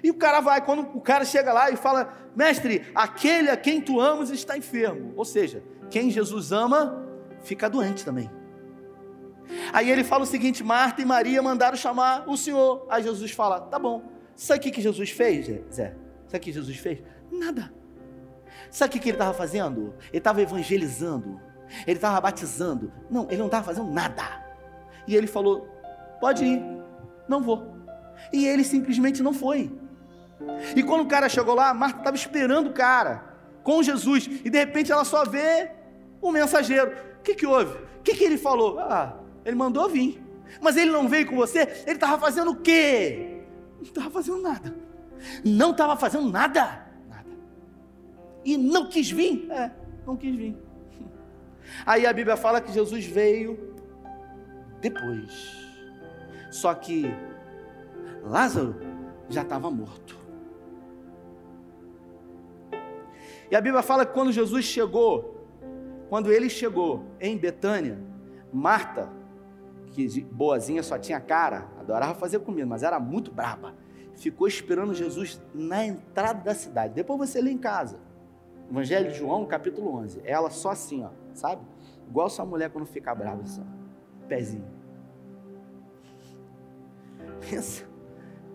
[0.03, 3.81] E o cara vai, quando o cara chega lá e fala: Mestre, aquele a quem
[3.81, 5.13] tu amas está enfermo.
[5.15, 7.05] Ou seja, quem Jesus ama
[7.41, 8.29] fica doente também.
[9.71, 12.85] Aí ele fala o seguinte: Marta e Maria mandaram chamar o Senhor.
[12.89, 14.03] Aí Jesus fala: Tá bom.
[14.35, 15.95] Sabe o que, Jesus fez, Zé?
[16.27, 17.01] Sabe o que Jesus fez?
[17.31, 17.73] Nada.
[18.69, 19.95] Sabe o que ele estava fazendo?
[20.09, 21.41] Ele estava evangelizando.
[21.85, 22.91] Ele estava batizando.
[23.09, 24.23] Não, ele não estava fazendo nada.
[25.07, 25.67] E ele falou:
[26.19, 26.63] Pode ir,
[27.27, 27.75] não vou.
[28.31, 29.71] E ele simplesmente não foi.
[30.75, 33.23] E quando o cara chegou lá, Marta estava esperando o cara
[33.63, 34.29] com Jesus.
[34.43, 35.71] E de repente ela só vê
[36.21, 36.91] o mensageiro.
[37.19, 37.73] O que, que houve?
[37.73, 38.79] O que, que ele falou?
[38.79, 40.23] Ah, ele mandou vir.
[40.61, 41.83] Mas ele não veio com você?
[41.85, 43.41] Ele estava fazendo o quê?
[43.77, 44.75] Não estava fazendo nada.
[45.43, 46.87] Não estava fazendo nada.
[47.09, 47.29] Nada.
[48.45, 49.49] E não quis vir?
[49.51, 49.71] É,
[50.05, 50.57] não quis vir.
[51.85, 53.75] Aí a Bíblia fala que Jesus veio
[54.81, 55.67] depois.
[56.51, 57.13] Só que
[58.23, 58.75] Lázaro
[59.29, 60.17] já estava morto.
[63.49, 65.47] E a Bíblia fala que quando Jesus chegou,
[66.09, 67.99] quando ele chegou em Betânia,
[68.51, 69.09] Marta,
[69.91, 73.73] que boazinha só tinha cara, adorava fazer comida, mas era muito braba,
[74.15, 76.93] ficou esperando Jesus na entrada da cidade.
[76.93, 77.99] Depois você lê em casa.
[78.69, 80.21] Evangelho de João, capítulo 11.
[80.25, 81.61] Ela só assim, ó, sabe?
[82.07, 83.63] Igual sua mulher quando fica brava, assim,
[84.27, 84.65] pezinho.
[87.49, 87.85] Pensa,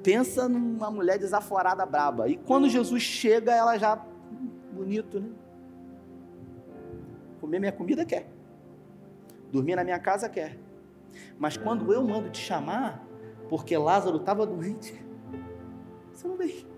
[0.02, 2.28] pensa numa mulher desaforada braba.
[2.28, 3.96] E quando Jesus chega, ela já
[4.72, 5.30] bonito, né?
[7.40, 8.28] Comer minha comida quer.
[9.50, 10.58] Dormir na minha casa quer.
[11.38, 13.04] Mas quando eu mando te chamar,
[13.48, 15.04] porque Lázaro estava doente,
[16.12, 16.71] você não vem.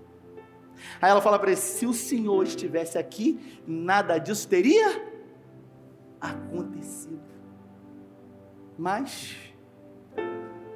[1.01, 5.14] Aí ela fala para ele: se o Senhor estivesse aqui, nada disso teria
[6.20, 7.20] acontecido.
[8.77, 9.37] Mas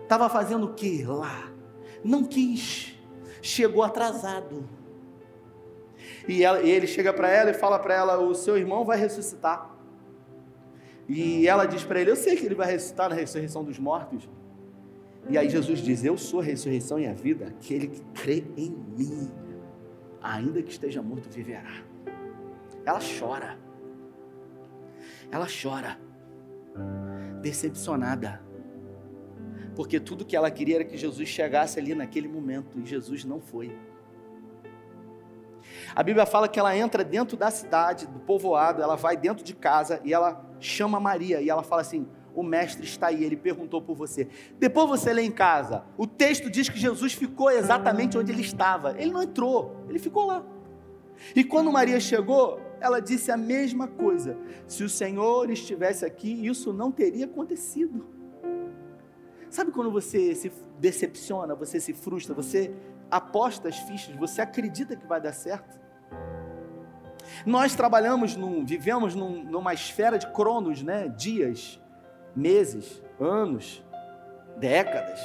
[0.03, 1.51] estava fazendo o que lá?
[2.05, 2.97] Não quis,
[3.42, 4.68] chegou atrasado.
[6.29, 9.75] E, ela, ele chega para ela e fala para ela: o seu irmão vai ressuscitar.
[11.09, 14.29] E ela diz para ele: Eu sei que ele vai ressuscitar na ressurreição dos mortos.
[15.31, 17.47] E aí Jesus diz: Eu sou a ressurreição e a vida.
[17.47, 19.31] Aquele que crê em mim,
[20.22, 21.83] ainda que esteja morto, viverá.
[22.85, 23.59] Ela chora.
[25.31, 25.98] Ela chora,
[27.42, 28.42] decepcionada.
[29.76, 33.40] Porque tudo que ela queria era que Jesus chegasse ali naquele momento e Jesus não
[33.40, 33.76] foi.
[35.94, 39.54] A Bíblia fala que ela entra dentro da cidade, do povoado, ela vai dentro de
[39.54, 43.83] casa e ela chama Maria e ela fala assim: O mestre está aí, ele perguntou
[43.83, 44.29] por você.
[44.59, 48.95] Depois você lê em casa, o texto diz que Jesus ficou exatamente onde ele estava.
[48.99, 50.45] Ele não entrou, ele ficou lá.
[51.35, 54.37] E quando Maria chegou, ela disse a mesma coisa.
[54.67, 58.07] Se o Senhor estivesse aqui, isso não teria acontecido.
[59.51, 62.73] Sabe quando você se decepciona, você se frustra, você
[63.11, 65.79] aposta as fichas, você acredita que vai dar certo?
[67.45, 71.09] Nós trabalhamos, num, vivemos num, numa esfera de cronos, né?
[71.09, 71.81] dias,
[72.38, 73.85] meses, anos,
[74.57, 75.20] décadas,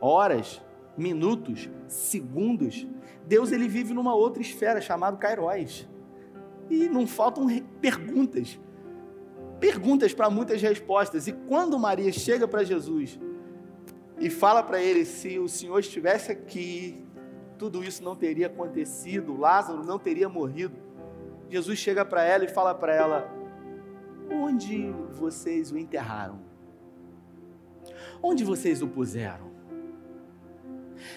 [0.00, 0.62] horas,
[0.96, 2.86] minutos, segundos.
[3.26, 5.88] Deus ele vive numa outra esfera chamada Cairóis.
[6.70, 7.46] E não faltam
[7.80, 8.58] perguntas.
[9.58, 11.26] Perguntas para muitas respostas.
[11.26, 13.18] E quando Maria chega para Jesus
[14.18, 17.04] e fala para ele: se o Senhor estivesse aqui,
[17.58, 20.76] tudo isso não teria acontecido, Lázaro não teria morrido.
[21.48, 23.41] Jesus chega para ela e fala para ela:
[24.32, 26.40] Onde vocês o enterraram?
[28.22, 29.50] Onde vocês o puseram?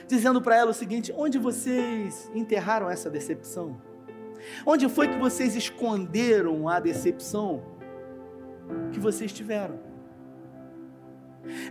[0.07, 3.81] Dizendo para ela o seguinte: Onde vocês enterraram essa decepção?
[4.65, 7.63] Onde foi que vocês esconderam a decepção
[8.91, 9.79] que vocês tiveram?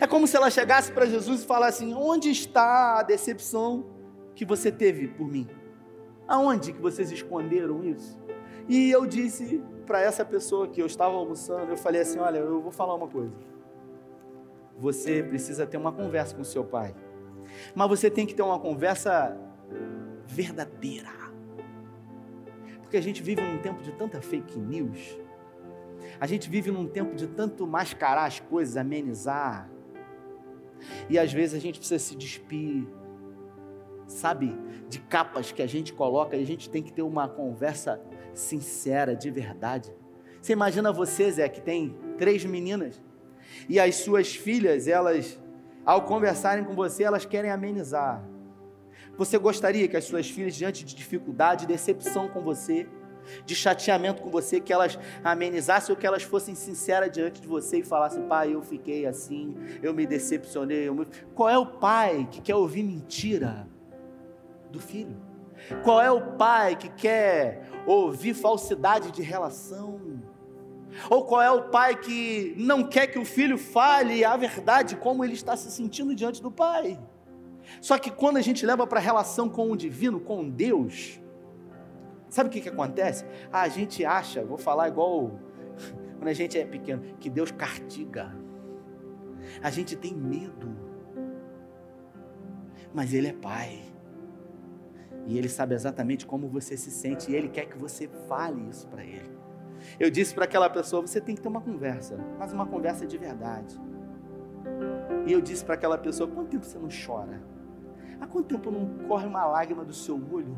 [0.01, 3.87] É como se ela chegasse para Jesus e falasse assim: Onde está a decepção
[4.35, 5.49] que você teve por mim?
[6.27, 8.19] Aonde que vocês esconderam isso?
[8.69, 12.61] E eu disse para essa pessoa que eu estava almoçando, eu falei assim: Olha, eu
[12.61, 13.33] vou falar uma coisa.
[14.79, 16.95] Você precisa ter uma conversa com seu pai,
[17.75, 19.37] mas você tem que ter uma conversa
[20.27, 21.11] verdadeira.
[22.81, 25.19] Porque a gente vive num tempo de tanta fake news,
[26.21, 29.71] a gente vive num tempo de tanto mascarar as coisas, amenizar,
[31.09, 32.87] e às vezes a gente precisa se despir,
[34.07, 34.55] sabe,
[34.89, 38.01] de capas que a gente coloca, e a gente tem que ter uma conversa
[38.35, 39.93] sincera, de verdade.
[40.41, 43.01] Você imagina você, Zé, que tem três meninas,
[43.69, 45.39] e as suas filhas, elas,
[45.85, 48.23] ao conversarem com você, elas querem amenizar.
[49.17, 52.87] Você gostaria que as suas filhas, diante de dificuldade, decepção com você,
[53.47, 57.79] de chateamento com você, que elas amenizassem ou que elas fossem sinceras diante de você
[57.79, 60.89] e falassem: Pai, eu fiquei assim, eu me decepcionei.
[60.89, 61.07] Eu me...
[61.35, 63.67] Qual é o pai que quer ouvir mentira
[64.71, 65.17] do filho?
[65.83, 70.23] Qual é o pai que quer ouvir falsidade de relação?
[71.11, 75.25] Ou qual é o pai que não quer que o filho fale a verdade, como
[75.25, 76.99] ele está se sentindo diante do pai?
[77.81, 81.21] Só que quando a gente leva para a relação com o divino, com Deus,
[82.29, 83.25] sabe o que, que acontece?
[83.53, 85.41] Ah, a gente acha, vou falar igual
[86.19, 88.35] quando a gente é pequeno, que Deus castiga.
[89.63, 90.77] A gente tem medo.
[92.93, 93.94] Mas Ele é Pai.
[95.27, 97.31] E Ele sabe exatamente como você se sente.
[97.31, 99.31] E Ele quer que você fale isso para Ele.
[99.99, 103.17] Eu disse para aquela pessoa: você tem que ter uma conversa, mas uma conversa de
[103.17, 103.79] verdade.
[105.27, 107.43] E eu disse para aquela pessoa: quanto tempo você não chora?
[108.21, 110.57] Há quanto tempo não corre uma lágrima do seu olho?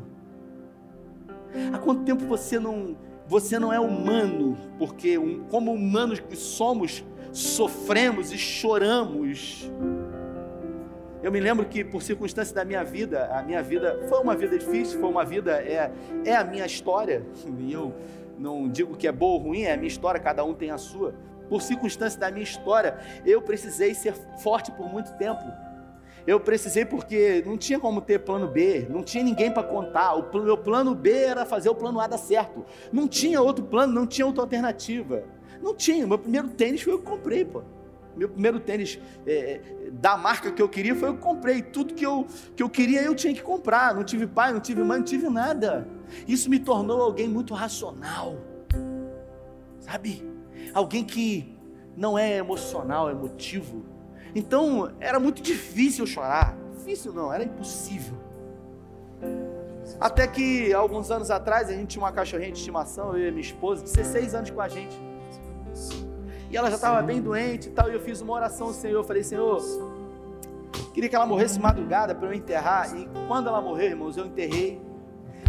[1.73, 2.95] Há quanto tempo você não
[3.27, 4.57] você não é humano?
[4.77, 5.17] Porque
[5.49, 9.69] como humanos que somos, sofremos e choramos.
[11.23, 14.57] Eu me lembro que por circunstâncias da minha vida, a minha vida foi uma vida
[14.57, 15.91] difícil, foi uma vida é
[16.23, 17.25] é a minha história.
[17.59, 17.93] E eu
[18.37, 20.77] não digo que é boa ou ruim, é a minha história, cada um tem a
[20.77, 21.15] sua.
[21.49, 25.43] Por circunstâncias da minha história, eu precisei ser forte por muito tempo.
[26.25, 30.13] Eu precisei porque não tinha como ter plano B, não tinha ninguém para contar.
[30.13, 32.65] O meu plano B era fazer o plano A dar certo.
[32.91, 35.23] Não tinha outro plano, não tinha outra alternativa.
[35.61, 36.05] Não tinha.
[36.05, 37.63] Meu primeiro tênis foi eu que comprei, pô.
[38.17, 39.61] Meu primeiro tênis é, é,
[39.91, 41.61] da marca que eu queria foi eu que comprei.
[41.61, 43.93] Tudo que eu, que eu queria eu tinha que comprar.
[43.95, 45.87] Não tive pai, não tive mãe, não tive nada.
[46.27, 48.37] Isso me tornou alguém muito racional.
[49.79, 50.27] Sabe?
[50.73, 51.55] Alguém que
[51.95, 53.97] não é emocional, é emotivo
[54.37, 56.55] então era muito difícil chorar.
[56.77, 58.15] Difícil não, era impossível.
[59.99, 63.41] Até que alguns anos atrás a gente tinha uma cachorrinha de estimação, eu e minha
[63.41, 64.95] esposa, 16 anos com a gente.
[66.49, 68.99] E ela já estava bem doente e tal, e eu fiz uma oração ao Senhor.
[68.99, 69.61] Eu falei, Senhor,
[70.93, 72.95] queria que ela morresse madrugada para eu enterrar.
[72.95, 74.81] E quando ela morreu, irmãos, eu enterrei.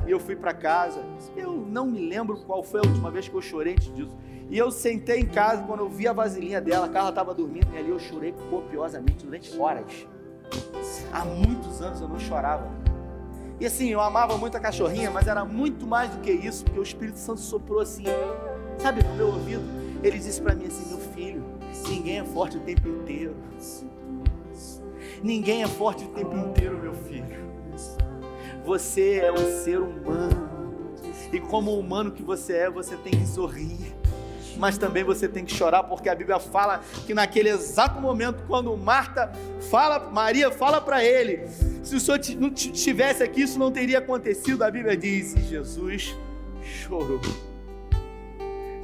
[0.07, 1.01] E eu fui para casa.
[1.37, 4.17] Eu não me lembro qual foi a última vez que eu chorei antes disso.
[4.51, 7.69] E eu sentei em casa, quando eu vi a vasilhinha dela, a Carla estava dormindo,
[7.75, 10.07] e ali eu chorei copiosamente durante horas.
[11.13, 12.67] Há muitos anos eu não chorava.
[13.61, 16.81] E assim, eu amava muito a cachorrinha, mas era muito mais do que isso, porque
[16.81, 18.05] o Espírito Santo soprou assim,
[18.79, 19.63] sabe, no meu ouvido.
[20.03, 21.45] Ele disse para mim assim: Meu filho,
[21.89, 23.35] ninguém é forte o tempo inteiro.
[25.23, 27.49] Ninguém é forte o tempo inteiro, meu filho.
[28.65, 30.49] Você é um ser humano.
[31.33, 33.99] E como humano que você é, você tem que sorrir
[34.59, 38.77] mas também você tem que chorar, porque a Bíblia fala que naquele exato momento, quando
[38.77, 39.33] Marta
[39.71, 41.47] fala, Maria fala para ele,
[41.83, 44.63] se o Senhor não estivesse aqui, isso não teria acontecido.
[44.65, 46.15] A Bíblia diz: Jesus
[46.63, 47.21] chorou.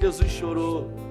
[0.00, 1.03] Jesus chorou.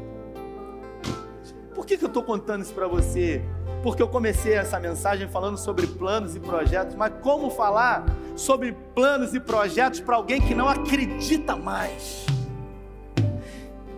[1.74, 3.42] Por que, que eu estou contando isso para você?
[3.82, 8.06] Porque eu comecei essa mensagem falando sobre planos e projetos, mas como falar
[8.36, 12.26] sobre planos e projetos para alguém que não acredita mais?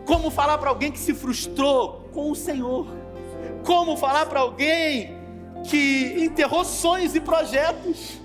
[0.05, 2.87] Como falar para alguém que se frustrou com o Senhor?
[3.63, 5.15] Como falar para alguém
[5.63, 8.19] que enterrou sonhos e projetos?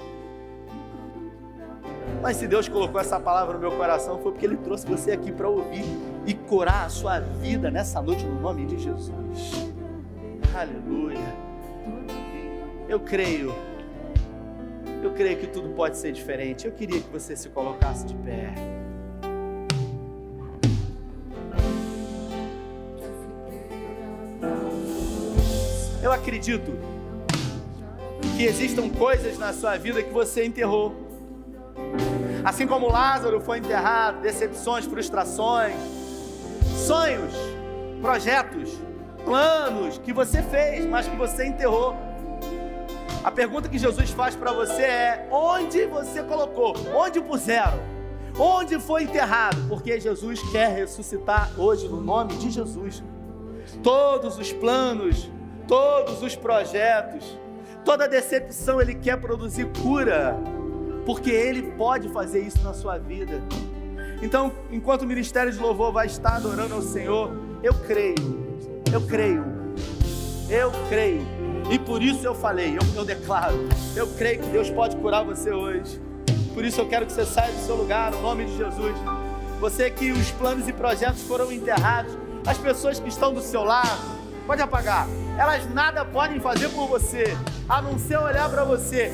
[2.23, 5.33] Mas se Deus colocou essa palavra no meu coração, foi porque Ele trouxe você aqui
[5.33, 5.85] para ouvir
[6.31, 9.67] e curar a sua vida nessa noite no nome de Jesus.
[10.55, 11.19] Aleluia.
[12.89, 13.53] Eu creio.
[15.03, 16.69] Eu creio que tudo pode ser diferente.
[16.69, 18.55] Eu queria que você se colocasse de pé.
[26.01, 26.79] Eu acredito
[28.37, 30.95] que existam coisas na sua vida que você enterrou.
[32.45, 35.75] Assim como Lázaro foi enterrado, decepções, frustrações,
[36.81, 37.35] sonhos,
[38.01, 38.71] projetos,
[39.25, 41.97] planos que você fez, mas que você enterrou.
[43.23, 46.75] A pergunta que Jesus faz para você é: onde você colocou?
[46.95, 47.79] Onde puseram?
[48.39, 49.69] Onde foi enterrado?
[49.69, 53.03] Porque Jesus quer ressuscitar hoje no nome de Jesus.
[53.83, 55.29] Todos os planos
[55.71, 57.39] todos os projetos,
[57.85, 60.37] toda decepção, Ele quer produzir cura,
[61.07, 63.41] porque Ele pode fazer isso na sua vida.
[64.23, 67.31] Então, enquanto o ministério de louvor vai estar adorando ao Senhor,
[67.63, 68.15] eu creio,
[68.93, 69.45] eu creio,
[70.49, 71.27] eu creio,
[71.71, 73.57] e por isso eu falei, eu, eu declaro,
[73.97, 76.01] eu creio que Deus pode curar você hoje.
[76.53, 78.95] Por isso eu quero que você saia do seu lugar, no nome de Jesus.
[79.61, 82.17] Você que os planos e projetos foram enterrados,
[82.47, 85.07] as pessoas que estão do seu lado, pode apagar
[85.41, 87.25] elas nada podem fazer por você,
[87.67, 89.11] a não ser olhar para você.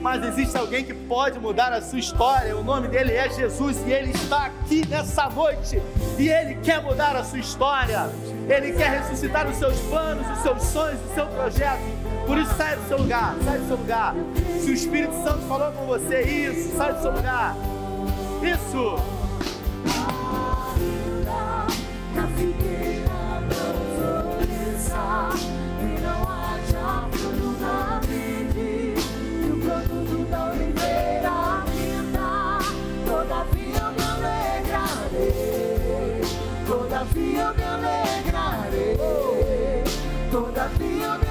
[0.00, 2.56] Mas existe alguém que pode mudar a sua história.
[2.56, 5.82] O nome dele é Jesus e ele está aqui nessa noite.
[6.18, 8.08] E ele quer mudar a sua história.
[8.48, 11.82] Ele quer ressuscitar os seus planos, os seus sonhos, o seu projeto.
[12.26, 14.14] Por isso, sai do seu lugar, sai do seu lugar.
[14.60, 17.56] Se o Espírito Santo falou com você, isso, sai do seu lugar.
[18.42, 19.18] Isso.
[40.38, 41.27] Todavia eu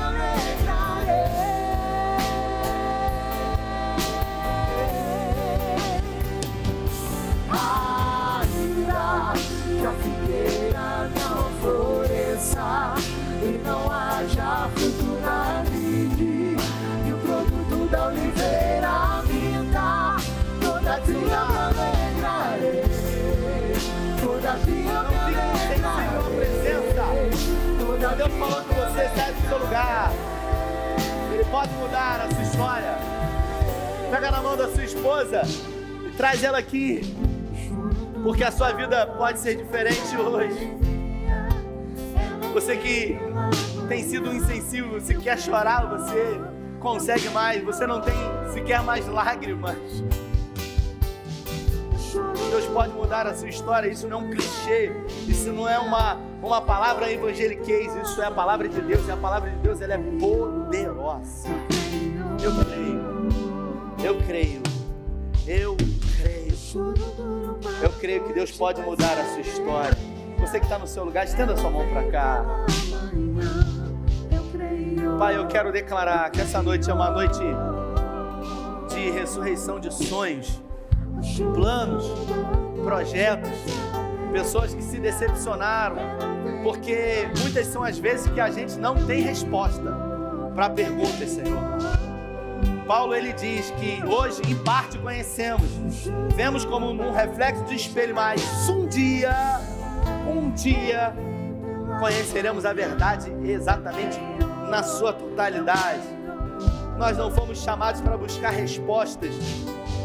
[31.87, 32.97] mudar a sua história.
[34.11, 35.41] Pega na mão da sua esposa
[36.05, 37.15] e traz ela aqui.
[38.23, 40.77] Porque a sua vida pode ser diferente hoje.
[42.53, 43.17] Você que
[43.87, 46.41] tem sido insensível, se quer chorar, você
[46.79, 47.63] consegue mais.
[47.63, 48.15] Você não tem
[48.53, 49.77] sequer mais lágrimas.
[52.49, 53.89] Deus pode mudar a sua história.
[53.89, 54.91] Isso não é um clichê.
[55.27, 57.95] Isso não é uma, uma palavra evangeliquez.
[57.95, 59.07] Isso é a palavra de Deus.
[59.07, 61.49] E a palavra de Deus ela é poderosa.
[62.41, 63.01] Eu creio.
[64.03, 64.61] Eu creio.
[65.47, 65.77] Eu
[66.17, 66.57] creio.
[67.81, 69.97] Eu creio que Deus pode mudar a sua história.
[70.39, 72.45] Você que está no seu lugar, estenda sua mão para cá.
[75.17, 77.39] Pai, eu quero declarar que essa noite é uma noite
[78.89, 80.61] de ressurreição de sonhos,
[81.55, 82.05] planos,
[82.83, 83.49] projetos,
[84.31, 85.97] pessoas que se decepcionaram,
[86.63, 89.91] porque muitas são as vezes que a gente não tem resposta
[90.53, 91.96] para perguntas, Senhor.
[92.87, 95.69] Paulo ele diz que hoje em parte conhecemos,
[96.33, 99.59] vemos como num reflexo de espelho, mas um dia,
[100.25, 101.13] um dia
[101.99, 104.17] conheceremos a verdade exatamente
[104.69, 106.01] na sua totalidade.
[106.97, 109.35] Nós não fomos chamados para buscar respostas,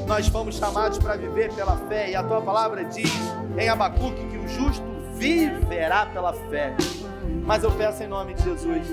[0.07, 3.13] nós fomos chamados para viver pela fé, e a tua palavra diz
[3.57, 6.75] em Abacuque que o justo viverá pela fé.
[7.45, 8.87] Mas eu peço em nome de Jesus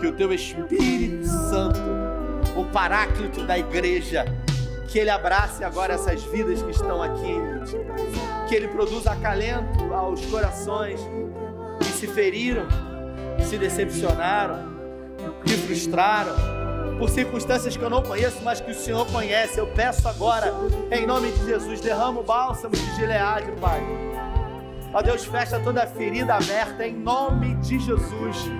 [0.00, 1.80] que o teu Espírito Santo,
[2.56, 4.24] o paráclito da igreja,
[4.88, 7.34] que ele abrace agora essas vidas que estão aqui,
[8.48, 11.00] que ele produza acalento aos corações
[11.80, 12.66] que se feriram,
[13.44, 14.74] se decepcionaram,
[15.44, 16.34] que frustraram,
[16.98, 19.58] por circunstâncias que eu não conheço, mas que o Senhor conhece.
[19.58, 20.52] Eu peço agora,
[20.90, 23.80] em nome de Jesus, derrama o bálsamo de Gileade, Pai.
[24.94, 28.50] Ó Deus, fecha toda ferida aberta em nome de Jesus.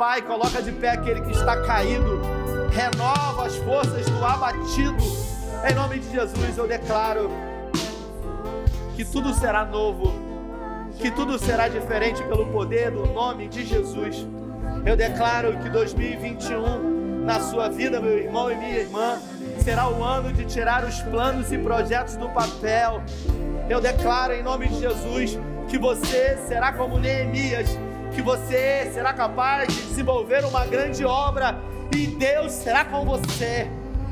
[0.00, 2.22] Pai, coloca de pé aquele que está caído,
[2.70, 4.96] renova as forças do abatido.
[5.70, 7.30] Em nome de Jesus, eu declaro
[8.96, 10.10] que tudo será novo,
[10.96, 14.26] que tudo será diferente pelo poder do nome de Jesus.
[14.86, 19.18] Eu declaro que 2021, na sua vida, meu irmão e minha irmã,
[19.62, 23.02] será o ano de tirar os planos e projetos do papel.
[23.68, 25.38] Eu declaro em nome de Jesus
[25.68, 27.68] que você será como Neemias,
[28.14, 31.56] que você será capaz de desenvolver uma grande obra
[31.94, 33.68] e Deus será com você.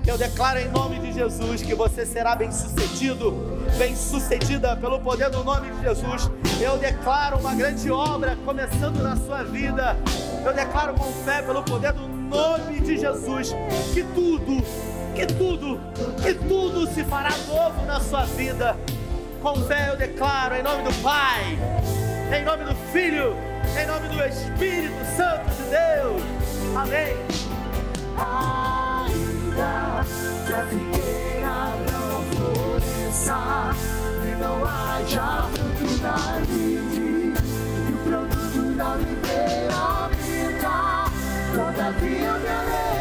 [0.07, 3.33] Eu declaro em nome de Jesus que você será bem sucedido,
[3.77, 6.31] bem sucedida pelo poder do nome de Jesus.
[6.61, 9.97] Eu declaro uma grande obra começando na sua vida.
[10.45, 13.55] Eu declaro com fé pelo poder do nome de Jesus
[13.93, 14.63] que tudo,
[15.15, 15.79] que tudo,
[16.23, 18.77] que tudo se fará novo na sua vida.
[19.43, 21.59] Com fé eu declaro em nome do Pai,
[22.35, 23.37] em nome do Filho,
[23.77, 26.23] em nome do Espírito Santo de Deus.
[26.77, 27.17] Amém.
[28.17, 30.05] Ainda
[30.47, 31.57] que a figueira
[31.93, 33.41] não floresça
[34.25, 36.17] e não haja fruto da
[36.47, 37.35] vide
[37.89, 40.77] e o produto da videira minta,
[41.55, 42.98] todavia me verei.